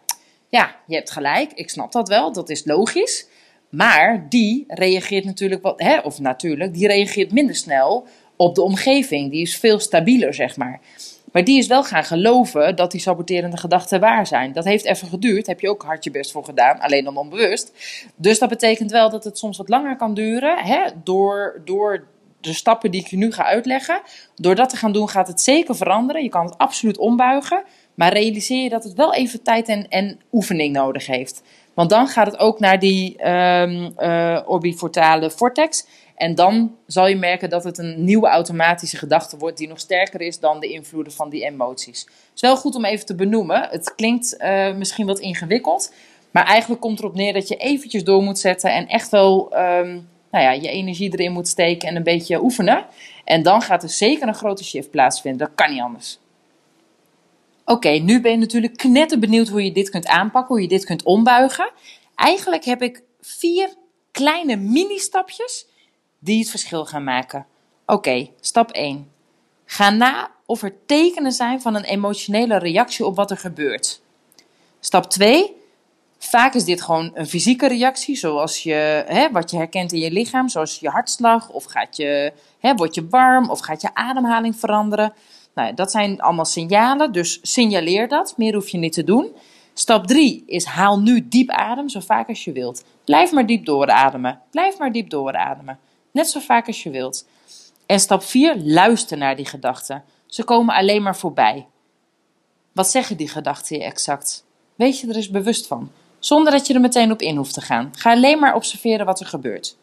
ja, 0.49 0.75
je 0.87 0.95
hebt 0.95 1.11
gelijk, 1.11 1.51
ik 1.53 1.69
snap 1.69 1.91
dat 1.91 2.07
wel, 2.07 2.33
dat 2.33 2.49
is 2.49 2.65
logisch. 2.65 3.27
Maar 3.69 4.25
die 4.29 4.63
reageert 4.67 5.25
natuurlijk, 5.25 5.61
wat, 5.61 5.79
hè, 5.79 5.99
of 5.99 6.19
natuurlijk, 6.19 6.73
die 6.73 6.87
reageert 6.87 7.31
minder 7.31 7.55
snel 7.55 8.07
op 8.35 8.55
de 8.55 8.61
omgeving. 8.61 9.31
Die 9.31 9.41
is 9.41 9.57
veel 9.57 9.79
stabieler, 9.79 10.33
zeg 10.33 10.57
maar. 10.57 10.79
Maar 11.31 11.43
die 11.43 11.57
is 11.57 11.67
wel 11.67 11.83
gaan 11.83 12.03
geloven 12.03 12.75
dat 12.75 12.91
die 12.91 13.01
saboterende 13.01 13.57
gedachten 13.57 13.99
waar 13.99 14.27
zijn. 14.27 14.53
Dat 14.53 14.65
heeft 14.65 14.85
even 14.85 15.07
geduurd, 15.07 15.47
heb 15.47 15.59
je 15.59 15.69
ook 15.69 15.83
hard 15.83 16.03
je 16.03 16.11
best 16.11 16.31
voor 16.31 16.43
gedaan, 16.43 16.79
alleen 16.79 17.03
dan 17.03 17.17
onbewust. 17.17 17.71
Dus 18.15 18.39
dat 18.39 18.49
betekent 18.49 18.91
wel 18.91 19.09
dat 19.09 19.23
het 19.23 19.37
soms 19.37 19.57
wat 19.57 19.69
langer 19.69 19.95
kan 19.95 20.13
duren, 20.13 20.57
hè, 20.57 20.89
door, 21.03 21.61
door 21.65 22.07
de 22.41 22.53
stappen 22.53 22.91
die 22.91 23.01
ik 23.01 23.07
je 23.07 23.17
nu 23.17 23.31
ga 23.31 23.43
uitleggen. 23.43 24.01
Door 24.35 24.55
dat 24.55 24.69
te 24.69 24.75
gaan 24.75 24.91
doen 24.91 25.09
gaat 25.09 25.27
het 25.27 25.41
zeker 25.41 25.75
veranderen. 25.75 26.23
Je 26.23 26.29
kan 26.29 26.45
het 26.45 26.57
absoluut 26.57 26.97
ombuigen. 26.97 27.63
Maar 27.93 28.13
realiseer 28.13 28.63
je 28.63 28.69
dat 28.69 28.83
het 28.83 28.93
wel 28.93 29.13
even 29.13 29.43
tijd 29.43 29.67
en, 29.67 29.87
en 29.87 30.19
oefening 30.31 30.73
nodig 30.73 31.05
heeft. 31.05 31.41
Want 31.73 31.89
dan 31.89 32.07
gaat 32.07 32.25
het 32.25 32.37
ook 32.37 32.59
naar 32.59 32.79
die 32.79 33.27
um, 33.27 33.93
uh, 33.97 34.39
orbifrontale 34.45 35.31
vortex. 35.31 35.85
En 36.21 36.35
dan 36.35 36.75
zal 36.87 37.07
je 37.07 37.15
merken 37.15 37.49
dat 37.49 37.63
het 37.63 37.77
een 37.77 38.03
nieuwe 38.03 38.27
automatische 38.27 38.97
gedachte 38.97 39.37
wordt 39.37 39.57
die 39.57 39.67
nog 39.67 39.79
sterker 39.79 40.21
is 40.21 40.39
dan 40.39 40.59
de 40.59 40.67
invloeden 40.67 41.13
van 41.13 41.29
die 41.29 41.43
emoties. 41.43 42.01
Het 42.01 42.31
is 42.35 42.41
wel 42.41 42.57
goed 42.57 42.75
om 42.75 42.85
even 42.85 43.05
te 43.05 43.15
benoemen. 43.15 43.67
Het 43.69 43.95
klinkt 43.95 44.35
uh, 44.39 44.75
misschien 44.75 45.05
wat 45.05 45.19
ingewikkeld, 45.19 45.93
maar 46.31 46.45
eigenlijk 46.45 46.81
komt 46.81 46.99
erop 46.99 47.15
neer 47.15 47.33
dat 47.33 47.47
je 47.47 47.55
eventjes 47.55 48.03
door 48.03 48.23
moet 48.23 48.39
zetten 48.39 48.73
en 48.73 48.87
echt 48.87 49.09
wel 49.09 49.57
um, 49.57 50.09
nou 50.31 50.43
ja, 50.43 50.51
je 50.51 50.69
energie 50.69 51.11
erin 51.11 51.31
moet 51.31 51.47
steken 51.47 51.87
en 51.87 51.95
een 51.95 52.03
beetje 52.03 52.43
oefenen. 52.43 52.85
En 53.23 53.43
dan 53.43 53.61
gaat 53.61 53.83
er 53.83 53.89
zeker 53.89 54.27
een 54.27 54.35
grote 54.35 54.63
shift 54.63 54.91
plaatsvinden. 54.91 55.47
Dat 55.47 55.55
kan 55.55 55.71
niet 55.71 55.81
anders. 55.81 56.19
Oké, 57.65 57.89
nu 57.89 58.21
ben 58.21 58.31
je 58.31 58.37
natuurlijk 58.37 58.77
knetter 58.77 59.19
benieuwd 59.19 59.47
hoe 59.47 59.63
je 59.63 59.71
dit 59.71 59.89
kunt 59.89 60.07
aanpakken, 60.07 60.55
hoe 60.55 60.61
je 60.61 60.69
dit 60.69 60.85
kunt 60.85 61.03
ombuigen. 61.03 61.71
Eigenlijk 62.15 62.65
heb 62.65 62.81
ik 62.81 63.03
vier 63.21 63.73
kleine 64.11 64.55
mini-stapjes 64.55 65.69
die 66.23 66.39
het 66.39 66.49
verschil 66.49 66.85
gaan 66.85 67.03
maken. 67.03 67.45
Oké, 67.85 68.29
stap 68.39 68.71
1. 68.71 69.11
Ga 69.65 69.89
na 69.89 70.31
of 70.45 70.61
er 70.61 70.85
tekenen 70.85 71.31
zijn 71.31 71.61
van 71.61 71.75
een 71.75 71.83
emotionele 71.83 72.57
reactie 72.57 73.05
op 73.05 73.15
wat 73.15 73.31
er 73.31 73.37
gebeurt. 73.37 74.01
Stap 74.79 75.09
2. 75.09 75.55
Vaak 76.17 76.53
is 76.53 76.63
dit 76.63 76.81
gewoon 76.81 77.11
een 77.13 77.27
fysieke 77.27 77.67
reactie, 77.67 78.15
zoals 78.15 78.63
je, 78.63 79.03
hè, 79.07 79.31
wat 79.31 79.51
je 79.51 79.57
herkent 79.57 79.91
in 79.91 79.99
je 79.99 80.11
lichaam, 80.11 80.49
zoals 80.49 80.79
je 80.79 80.89
hartslag, 80.89 81.49
of 81.49 81.63
gaat 81.63 81.97
je, 81.97 82.33
hè, 82.59 82.75
word 82.75 82.95
je 82.95 83.07
warm, 83.07 83.49
of 83.49 83.59
gaat 83.59 83.81
je 83.81 83.93
ademhaling 83.93 84.55
veranderen. 84.55 85.13
Nou, 85.53 85.73
dat 85.73 85.91
zijn 85.91 86.21
allemaal 86.21 86.45
signalen, 86.45 87.11
dus 87.11 87.39
signaleer 87.41 88.07
dat. 88.07 88.33
Meer 88.37 88.53
hoef 88.53 88.69
je 88.69 88.77
niet 88.77 88.93
te 88.93 89.03
doen. 89.03 89.35
Stap 89.73 90.07
3 90.07 90.43
is 90.45 90.65
haal 90.65 90.99
nu 90.99 91.27
diep 91.27 91.49
adem, 91.49 91.89
zo 91.89 91.99
vaak 91.99 92.27
als 92.27 92.43
je 92.43 92.51
wilt. 92.51 92.83
Blijf 93.05 93.31
maar 93.31 93.45
diep 93.45 93.65
doorademen. 93.65 94.41
Blijf 94.51 94.77
maar 94.77 94.91
diep 94.91 95.09
doorademen. 95.09 95.79
Net 96.11 96.29
zo 96.29 96.39
vaak 96.39 96.67
als 96.67 96.83
je 96.83 96.89
wilt. 96.89 97.25
En 97.85 97.99
stap 97.99 98.23
4, 98.23 98.57
luister 98.57 99.17
naar 99.17 99.35
die 99.35 99.45
gedachten. 99.45 100.03
Ze 100.25 100.43
komen 100.43 100.75
alleen 100.75 101.01
maar 101.01 101.15
voorbij. 101.15 101.67
Wat 102.71 102.89
zeggen 102.89 103.17
die 103.17 103.29
gedachten 103.29 103.77
je 103.77 103.83
exact? 103.83 104.45
Wees 104.75 105.01
je 105.01 105.07
er 105.07 105.15
eens 105.15 105.29
bewust 105.29 105.67
van, 105.67 105.91
zonder 106.19 106.51
dat 106.51 106.67
je 106.67 106.73
er 106.73 106.81
meteen 106.81 107.11
op 107.11 107.21
in 107.21 107.35
hoeft 107.35 107.53
te 107.53 107.61
gaan. 107.61 107.91
Ga 107.97 108.11
alleen 108.11 108.39
maar 108.39 108.55
observeren 108.55 109.05
wat 109.05 109.19
er 109.19 109.25
gebeurt. 109.25 109.77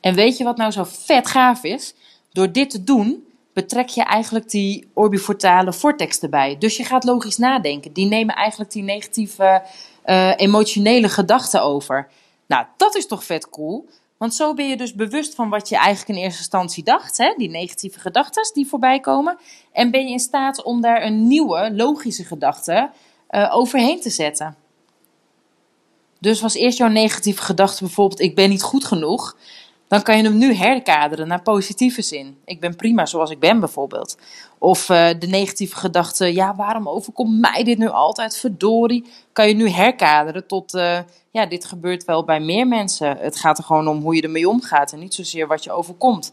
En 0.00 0.14
weet 0.14 0.36
je 0.36 0.44
wat 0.44 0.56
nou 0.56 0.70
zo 0.70 0.84
vet 0.84 1.26
gaaf 1.26 1.64
is? 1.64 1.94
Door 2.32 2.52
dit 2.52 2.70
te 2.70 2.84
doen, 2.84 3.26
betrek 3.52 3.88
je 3.88 4.02
eigenlijk 4.02 4.50
die 4.50 4.90
orbifrontale 4.94 5.72
vortex 5.72 6.20
erbij. 6.20 6.58
Dus 6.58 6.76
je 6.76 6.84
gaat 6.84 7.04
logisch 7.04 7.36
nadenken. 7.36 7.92
Die 7.92 8.06
nemen 8.06 8.34
eigenlijk 8.34 8.70
die 8.70 8.82
negatieve 8.82 9.62
uh, 10.04 10.32
emotionele 10.36 11.08
gedachten 11.08 11.62
over. 11.62 12.08
Nou, 12.46 12.66
dat 12.76 12.94
is 12.94 13.06
toch 13.06 13.24
vet 13.24 13.48
cool? 13.50 13.88
Want 14.22 14.34
zo 14.34 14.54
ben 14.54 14.68
je 14.68 14.76
dus 14.76 14.94
bewust 14.94 15.34
van 15.34 15.48
wat 15.48 15.68
je 15.68 15.76
eigenlijk 15.76 16.08
in 16.08 16.24
eerste 16.24 16.38
instantie 16.38 16.84
dacht, 16.84 17.16
hè? 17.16 17.34
die 17.36 17.50
negatieve 17.50 18.00
gedachten 18.00 18.50
die 18.54 18.66
voorbij 18.66 19.00
komen. 19.00 19.38
En 19.72 19.90
ben 19.90 20.06
je 20.06 20.10
in 20.12 20.18
staat 20.18 20.62
om 20.62 20.80
daar 20.80 21.02
een 21.02 21.26
nieuwe, 21.26 21.72
logische 21.74 22.24
gedachte 22.24 22.90
uh, 23.30 23.54
overheen 23.54 24.00
te 24.00 24.10
zetten. 24.10 24.56
Dus 26.20 26.40
was 26.40 26.54
eerst 26.54 26.78
jouw 26.78 26.88
negatieve 26.88 27.42
gedachte 27.42 27.84
bijvoorbeeld: 27.84 28.20
ik 28.20 28.34
ben 28.34 28.48
niet 28.48 28.62
goed 28.62 28.84
genoeg. 28.84 29.36
Dan 29.88 30.02
kan 30.02 30.16
je 30.16 30.22
hem 30.22 30.38
nu 30.38 30.54
herkaderen 30.54 31.28
naar 31.28 31.42
positieve 31.42 32.02
zin. 32.02 32.38
Ik 32.44 32.60
ben 32.60 32.76
prima 32.76 33.06
zoals 33.06 33.30
ik 33.30 33.38
ben 33.38 33.60
bijvoorbeeld. 33.60 34.16
Of 34.62 34.88
uh, 34.88 35.08
de 35.18 35.26
negatieve 35.26 35.76
gedachte: 35.76 36.32
ja, 36.34 36.54
waarom 36.56 36.88
overkomt 36.88 37.40
mij 37.40 37.64
dit 37.64 37.78
nu 37.78 37.88
altijd? 37.88 38.36
Verdorie. 38.36 39.04
Kan 39.32 39.48
je 39.48 39.54
nu 39.54 39.68
herkaderen 39.68 40.46
tot: 40.46 40.74
uh, 40.74 40.98
ja, 41.30 41.46
dit 41.46 41.64
gebeurt 41.64 42.04
wel 42.04 42.24
bij 42.24 42.40
meer 42.40 42.66
mensen. 42.66 43.16
Het 43.16 43.36
gaat 43.36 43.58
er 43.58 43.64
gewoon 43.64 43.88
om 43.88 44.02
hoe 44.02 44.14
je 44.14 44.22
ermee 44.22 44.48
omgaat 44.48 44.92
en 44.92 44.98
niet 44.98 45.14
zozeer 45.14 45.46
wat 45.46 45.64
je 45.64 45.72
overkomt. 45.72 46.30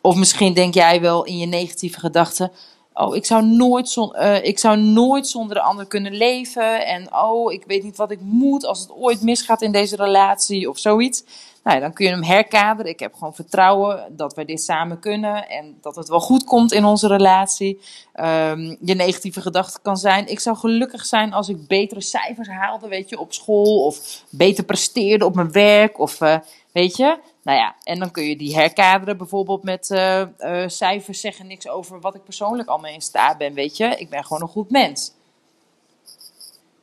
Of 0.00 0.16
misschien 0.16 0.52
denk 0.52 0.74
jij 0.74 1.00
wel 1.00 1.24
in 1.24 1.38
je 1.38 1.46
negatieve 1.46 2.00
gedachten: 2.00 2.52
oh, 2.96 3.16
ik 3.16 3.24
zou, 3.24 3.44
nooit 3.44 3.96
uh, 3.96 4.44
ik 4.44 4.58
zou 4.58 4.78
nooit 4.78 5.28
zonder 5.28 5.56
de 5.56 5.62
ander 5.62 5.86
kunnen 5.86 6.12
leven. 6.12 6.86
En 6.86 7.14
oh, 7.14 7.52
ik 7.52 7.64
weet 7.66 7.82
niet 7.82 7.96
wat 7.96 8.10
ik 8.10 8.20
moet 8.20 8.64
als 8.64 8.80
het 8.80 8.92
ooit 8.92 9.22
misgaat 9.22 9.62
in 9.62 9.72
deze 9.72 9.96
relatie 9.96 10.68
of 10.68 10.78
zoiets. 10.78 11.24
Nou 11.66 11.80
dan 11.80 11.92
kun 11.92 12.04
je 12.04 12.10
hem 12.10 12.22
herkaderen. 12.22 12.92
Ik 12.92 13.00
heb 13.00 13.14
gewoon 13.14 13.34
vertrouwen 13.34 14.16
dat 14.16 14.34
wij 14.34 14.44
dit 14.44 14.62
samen 14.62 14.98
kunnen 14.98 15.48
en 15.48 15.78
dat 15.80 15.96
het 15.96 16.08
wel 16.08 16.20
goed 16.20 16.44
komt 16.44 16.72
in 16.72 16.84
onze 16.84 17.06
relatie. 17.06 17.80
Um, 18.20 18.76
je 18.80 18.94
negatieve 18.94 19.40
gedachte 19.40 19.78
kan 19.82 19.96
zijn: 19.96 20.26
ik 20.26 20.40
zou 20.40 20.56
gelukkig 20.56 21.06
zijn 21.06 21.32
als 21.32 21.48
ik 21.48 21.66
betere 21.66 22.00
cijfers 22.00 22.48
haalde, 22.48 22.88
weet 22.88 23.08
je, 23.08 23.18
op 23.18 23.32
school 23.32 23.84
of 23.84 24.22
beter 24.30 24.64
presteerde 24.64 25.24
op 25.24 25.34
mijn 25.34 25.52
werk 25.52 25.98
of 25.98 26.20
uh, 26.20 26.36
weet 26.72 26.96
je. 26.96 27.18
Nou 27.46 27.58
ja, 27.58 27.76
en 27.84 27.98
dan 27.98 28.10
kun 28.10 28.24
je 28.24 28.36
die 28.36 28.54
herkaderen 28.54 29.16
bijvoorbeeld 29.16 29.62
met 29.62 29.90
uh, 29.90 30.22
uh, 30.38 30.68
cijfers 30.68 31.20
zeggen 31.20 31.46
niks 31.46 31.68
over 31.68 32.00
wat 32.00 32.14
ik 32.14 32.24
persoonlijk 32.24 32.68
allemaal 32.68 32.92
in 32.92 33.00
staat 33.00 33.38
ben, 33.38 33.54
weet 33.54 33.76
je. 33.76 33.84
Ik 33.84 34.10
ben 34.10 34.24
gewoon 34.24 34.42
een 34.42 34.48
goed 34.48 34.70
mens. 34.70 35.12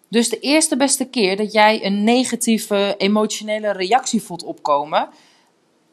Dus 0.10 0.30
de 0.30 0.40
eerste 0.40 0.78
beste 0.78 1.06
keer 1.06 1.38
dat 1.38 1.52
jij 1.52 1.86
een 1.86 2.04
negatieve 2.04 2.96
emotionele 2.98 3.72
reactie 3.72 4.22
voelt 4.22 4.44
opkomen, 4.44 5.10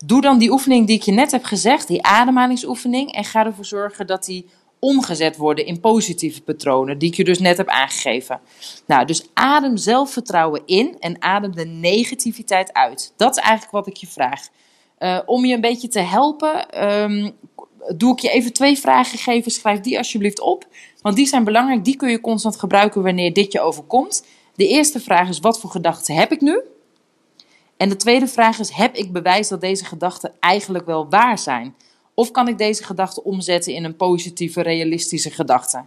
doe 0.04 0.20
dan 0.20 0.38
die 0.38 0.50
oefening 0.50 0.86
die 0.86 0.96
ik 0.96 1.02
je 1.02 1.12
net 1.12 1.30
heb 1.30 1.44
gezegd, 1.44 1.88
die 1.88 2.02
ademhalingsoefening, 2.02 3.12
en 3.12 3.24
ga 3.24 3.46
ervoor 3.46 3.64
zorgen 3.64 4.06
dat 4.06 4.24
die 4.24 4.48
omgezet 4.80 5.36
worden 5.36 5.66
in 5.66 5.80
positieve 5.80 6.42
patronen, 6.42 6.98
die 6.98 7.08
ik 7.08 7.16
je 7.16 7.24
dus 7.24 7.38
net 7.38 7.56
heb 7.56 7.68
aangegeven. 7.68 8.40
Nou, 8.86 9.06
dus 9.06 9.24
adem 9.34 9.76
zelfvertrouwen 9.76 10.62
in 10.66 10.96
en 11.00 11.22
adem 11.22 11.54
de 11.54 11.64
negativiteit 11.64 12.72
uit. 12.72 13.12
Dat 13.16 13.36
is 13.36 13.42
eigenlijk 13.42 13.72
wat 13.72 13.86
ik 13.86 13.96
je 13.96 14.06
vraag. 14.06 14.48
Uh, 14.98 15.18
om 15.26 15.44
je 15.44 15.54
een 15.54 15.60
beetje 15.60 15.88
te 15.88 16.00
helpen, 16.00 16.84
um, 17.02 17.32
doe 17.96 18.12
ik 18.12 18.18
je 18.18 18.30
even 18.30 18.52
twee 18.52 18.78
vragen 18.78 19.18
geven. 19.18 19.50
Schrijf 19.50 19.80
die 19.80 19.98
alsjeblieft 19.98 20.40
op, 20.40 20.66
want 21.02 21.16
die 21.16 21.26
zijn 21.26 21.44
belangrijk. 21.44 21.84
Die 21.84 21.96
kun 21.96 22.10
je 22.10 22.20
constant 22.20 22.56
gebruiken 22.56 23.02
wanneer 23.02 23.32
dit 23.32 23.52
je 23.52 23.60
overkomt. 23.60 24.26
De 24.54 24.68
eerste 24.68 25.00
vraag 25.00 25.28
is: 25.28 25.38
wat 25.38 25.60
voor 25.60 25.70
gedachten 25.70 26.14
heb 26.14 26.32
ik 26.32 26.40
nu? 26.40 26.60
En 27.76 27.88
de 27.88 27.96
tweede 27.96 28.26
vraag 28.26 28.58
is: 28.58 28.70
heb 28.70 28.94
ik 28.94 29.12
bewijs 29.12 29.48
dat 29.48 29.60
deze 29.60 29.84
gedachten 29.84 30.32
eigenlijk 30.40 30.86
wel 30.86 31.08
waar 31.08 31.38
zijn? 31.38 31.74
Of 32.20 32.30
kan 32.30 32.48
ik 32.48 32.58
deze 32.58 32.84
gedachte 32.84 33.24
omzetten 33.24 33.72
in 33.72 33.84
een 33.84 33.96
positieve, 33.96 34.62
realistische 34.62 35.30
gedachte? 35.30 35.82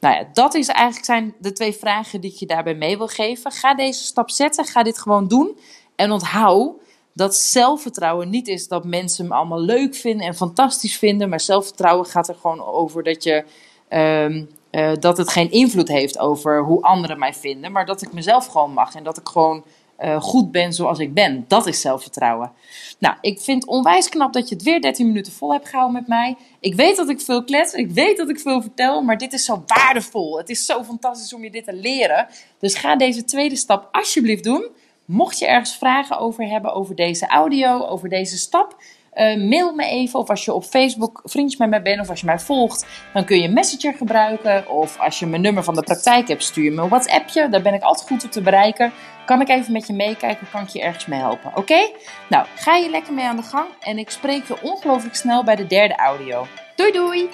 Nou 0.00 0.14
ja, 0.14 0.28
dat 0.32 0.54
is 0.54 0.68
eigenlijk 0.68 1.04
zijn 1.04 1.34
de 1.38 1.52
twee 1.52 1.72
vragen 1.72 2.20
die 2.20 2.30
ik 2.30 2.36
je 2.36 2.46
daarbij 2.46 2.74
mee 2.74 2.96
wil 2.96 3.06
geven. 3.06 3.50
Ga 3.50 3.74
deze 3.74 4.04
stap 4.04 4.30
zetten, 4.30 4.64
ga 4.64 4.82
dit 4.82 4.98
gewoon 4.98 5.28
doen. 5.28 5.58
En 5.96 6.10
onthoud 6.10 6.72
dat 7.14 7.36
zelfvertrouwen 7.36 8.30
niet 8.30 8.48
is 8.48 8.68
dat 8.68 8.84
mensen 8.84 9.28
me 9.28 9.34
allemaal 9.34 9.60
leuk 9.60 9.94
vinden 9.94 10.26
en 10.26 10.34
fantastisch 10.34 10.96
vinden. 10.96 11.28
Maar 11.28 11.40
zelfvertrouwen 11.40 12.06
gaat 12.06 12.28
er 12.28 12.34
gewoon 12.34 12.64
over 12.64 13.02
dat, 13.02 13.22
je, 13.22 13.44
uh, 13.90 14.36
uh, 14.36 14.92
dat 15.00 15.18
het 15.18 15.30
geen 15.30 15.50
invloed 15.50 15.88
heeft 15.88 16.18
over 16.18 16.62
hoe 16.62 16.82
anderen 16.82 17.18
mij 17.18 17.34
vinden. 17.34 17.72
Maar 17.72 17.86
dat 17.86 18.02
ik 18.02 18.12
mezelf 18.12 18.46
gewoon 18.46 18.72
mag 18.72 18.94
en 18.94 19.04
dat 19.04 19.18
ik 19.18 19.28
gewoon 19.28 19.64
uh, 20.00 20.20
goed 20.20 20.50
ben 20.50 20.72
zoals 20.72 20.98
ik 20.98 21.14
ben. 21.14 21.44
Dat 21.48 21.66
is 21.66 21.80
zelfvertrouwen. 21.80 22.52
Nou, 22.98 23.16
ik 23.20 23.40
vind 23.40 23.66
onwijs 23.66 24.08
knap 24.08 24.32
dat 24.32 24.48
je 24.48 24.54
het 24.54 24.64
weer 24.64 24.80
13 24.80 25.06
minuten 25.06 25.32
vol 25.32 25.52
hebt 25.52 25.68
gehouden 25.68 26.00
met 26.00 26.08
mij. 26.08 26.36
Ik 26.60 26.74
weet 26.74 26.96
dat 26.96 27.08
ik 27.08 27.20
veel 27.20 27.44
klets, 27.44 27.72
ik 27.72 27.90
weet 27.90 28.16
dat 28.16 28.28
ik 28.28 28.40
veel 28.40 28.60
vertel, 28.60 29.02
maar 29.02 29.18
dit 29.18 29.32
is 29.32 29.44
zo 29.44 29.62
waardevol. 29.66 30.38
Het 30.38 30.48
is 30.48 30.66
zo 30.66 30.84
fantastisch 30.84 31.34
om 31.34 31.44
je 31.44 31.50
dit 31.50 31.64
te 31.64 31.72
leren. 31.72 32.26
Dus 32.58 32.74
ga 32.74 32.96
deze 32.96 33.24
tweede 33.24 33.56
stap 33.56 33.88
alsjeblieft 33.92 34.44
doen. 34.44 34.68
Mocht 35.04 35.38
je 35.38 35.46
ergens 35.46 35.76
vragen 35.76 36.18
over 36.18 36.48
hebben 36.48 36.72
over 36.72 36.94
deze 36.94 37.26
audio, 37.26 37.86
over 37.86 38.08
deze 38.08 38.38
stap, 38.38 38.76
uh, 39.14 39.48
mail 39.48 39.74
me 39.74 39.84
even. 39.84 40.18
Of 40.18 40.30
als 40.30 40.44
je 40.44 40.52
op 40.52 40.64
Facebook 40.64 41.20
vriendjes 41.24 41.58
met 41.60 41.70
mij 41.70 41.82
bent 41.82 42.00
of 42.00 42.08
als 42.08 42.20
je 42.20 42.26
mij 42.26 42.38
volgt, 42.38 42.86
dan 43.12 43.24
kun 43.24 43.40
je 43.40 43.48
Messenger 43.48 43.94
gebruiken. 43.94 44.70
Of 44.70 44.98
als 44.98 45.18
je 45.18 45.26
mijn 45.26 45.42
nummer 45.42 45.64
van 45.64 45.74
de 45.74 45.82
praktijk 45.82 46.28
hebt, 46.28 46.42
stuur 46.42 46.72
me 46.72 46.82
een 46.82 46.88
WhatsAppje. 46.88 47.48
Daar 47.48 47.62
ben 47.62 47.74
ik 47.74 47.82
altijd 47.82 48.08
goed 48.08 48.24
op 48.24 48.30
te 48.30 48.40
bereiken. 48.40 48.92
Kan 49.24 49.40
ik 49.40 49.48
even 49.48 49.72
met 49.72 49.86
je 49.86 49.92
meekijken? 49.92 50.50
Kan 50.50 50.62
ik 50.62 50.68
je 50.68 50.82
ergens 50.82 51.06
mee 51.06 51.20
helpen? 51.20 51.52
Oké? 51.54 51.90
Nou, 52.28 52.46
ga 52.54 52.76
je 52.76 52.90
lekker 52.90 53.12
mee 53.12 53.24
aan 53.24 53.36
de 53.36 53.42
gang. 53.42 53.66
En 53.80 53.98
ik 53.98 54.10
spreek 54.10 54.46
je 54.46 54.62
ongelooflijk 54.62 55.14
snel 55.14 55.44
bij 55.44 55.56
de 55.56 55.66
derde 55.66 55.96
audio. 55.96 56.46
Doei 56.76 56.92
doei! 56.92 57.28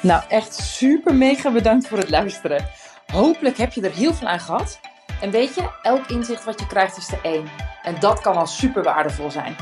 Nou, 0.00 0.22
echt 0.28 0.54
super 0.54 1.14
mega 1.14 1.50
bedankt 1.50 1.88
voor 1.88 1.98
het 1.98 2.10
luisteren. 2.10 2.66
Hopelijk 3.12 3.56
heb 3.56 3.72
je 3.72 3.80
er 3.80 3.94
heel 3.94 4.14
veel 4.14 4.28
aan 4.28 4.40
gehad. 4.40 4.80
En 5.20 5.30
weet 5.30 5.54
je, 5.54 5.68
elk 5.82 6.06
inzicht 6.06 6.44
wat 6.44 6.60
je 6.60 6.66
krijgt 6.66 6.96
is 6.96 7.12
er 7.12 7.18
één. 7.22 7.73
En 7.84 7.96
dat 8.00 8.20
kan 8.20 8.36
al 8.36 8.46
super 8.46 8.82
waardevol 8.82 9.30
zijn. 9.30 9.56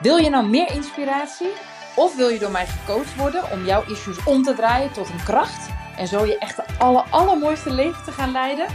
Wil 0.00 0.16
je 0.16 0.30
nou 0.30 0.46
meer 0.46 0.70
inspiratie? 0.70 1.52
Of 1.94 2.16
wil 2.16 2.28
je 2.28 2.38
door 2.38 2.50
mij 2.50 2.66
gecoacht 2.66 3.16
worden 3.16 3.50
om 3.50 3.64
jouw 3.64 3.84
issues 3.88 4.24
om 4.24 4.42
te 4.42 4.54
draaien 4.54 4.92
tot 4.92 5.08
een 5.08 5.22
kracht? 5.24 5.68
En 5.96 6.06
zo 6.06 6.26
je 6.26 6.38
echt 6.38 6.56
de 6.56 6.64
aller, 6.78 7.04
allermooiste 7.10 7.72
leven 7.72 8.04
te 8.04 8.12
gaan 8.12 8.32
leiden? 8.32 8.66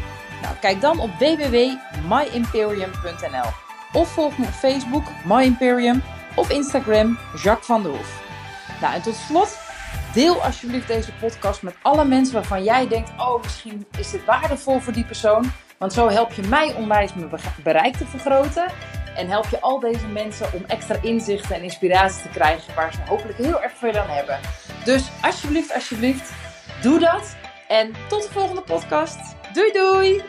Nou, 0.41 0.55
kijk 0.61 0.81
dan 0.81 0.99
op 0.99 1.09
www.myimperium.nl 1.19 3.49
Of 3.93 4.09
volg 4.09 4.37
me 4.37 4.45
op 4.45 4.51
Facebook, 4.51 5.03
My 5.25 5.43
Imperium, 5.43 6.03
of 6.35 6.49
Instagram, 6.49 7.17
Jacques 7.43 7.65
van 7.65 7.83
der 7.83 7.91
Hoef. 7.91 8.21
Nou, 8.81 8.93
en 8.93 9.01
tot 9.01 9.15
slot, 9.15 9.57
deel 10.13 10.43
alsjeblieft 10.43 10.87
deze 10.87 11.13
podcast 11.13 11.61
met 11.61 11.75
alle 11.81 12.05
mensen 12.05 12.33
waarvan 12.33 12.63
jij 12.63 12.87
denkt: 12.87 13.11
oh, 13.17 13.43
misschien 13.43 13.85
is 13.97 14.11
dit 14.11 14.25
waardevol 14.25 14.79
voor 14.79 14.93
die 14.93 15.05
persoon. 15.05 15.51
Want 15.79 15.93
zo 15.93 16.09
help 16.09 16.31
je 16.31 16.41
mij 16.41 16.75
onwijs 16.75 17.13
mijn 17.13 17.31
bereik 17.63 17.95
te 17.95 18.05
vergroten. 18.05 18.71
En 19.15 19.27
help 19.27 19.45
je 19.49 19.61
al 19.61 19.79
deze 19.79 20.07
mensen 20.07 20.53
om 20.53 20.63
extra 20.67 20.95
inzichten 21.01 21.55
en 21.55 21.61
inspiratie 21.61 22.21
te 22.21 22.29
krijgen 22.29 22.75
waar 22.75 22.93
ze 22.93 22.99
hopelijk 23.07 23.37
heel 23.37 23.61
erg 23.61 23.73
veel 23.75 23.97
aan 23.97 24.09
hebben. 24.09 24.39
Dus 24.85 25.09
alsjeblieft, 25.21 25.73
alsjeblieft, 25.73 26.31
doe 26.81 26.99
dat. 26.99 27.35
En 27.67 27.93
tot 28.07 28.23
de 28.23 28.29
volgende 28.31 28.61
podcast. 28.61 29.19
Doei 29.53 29.71
doei! 29.71 30.23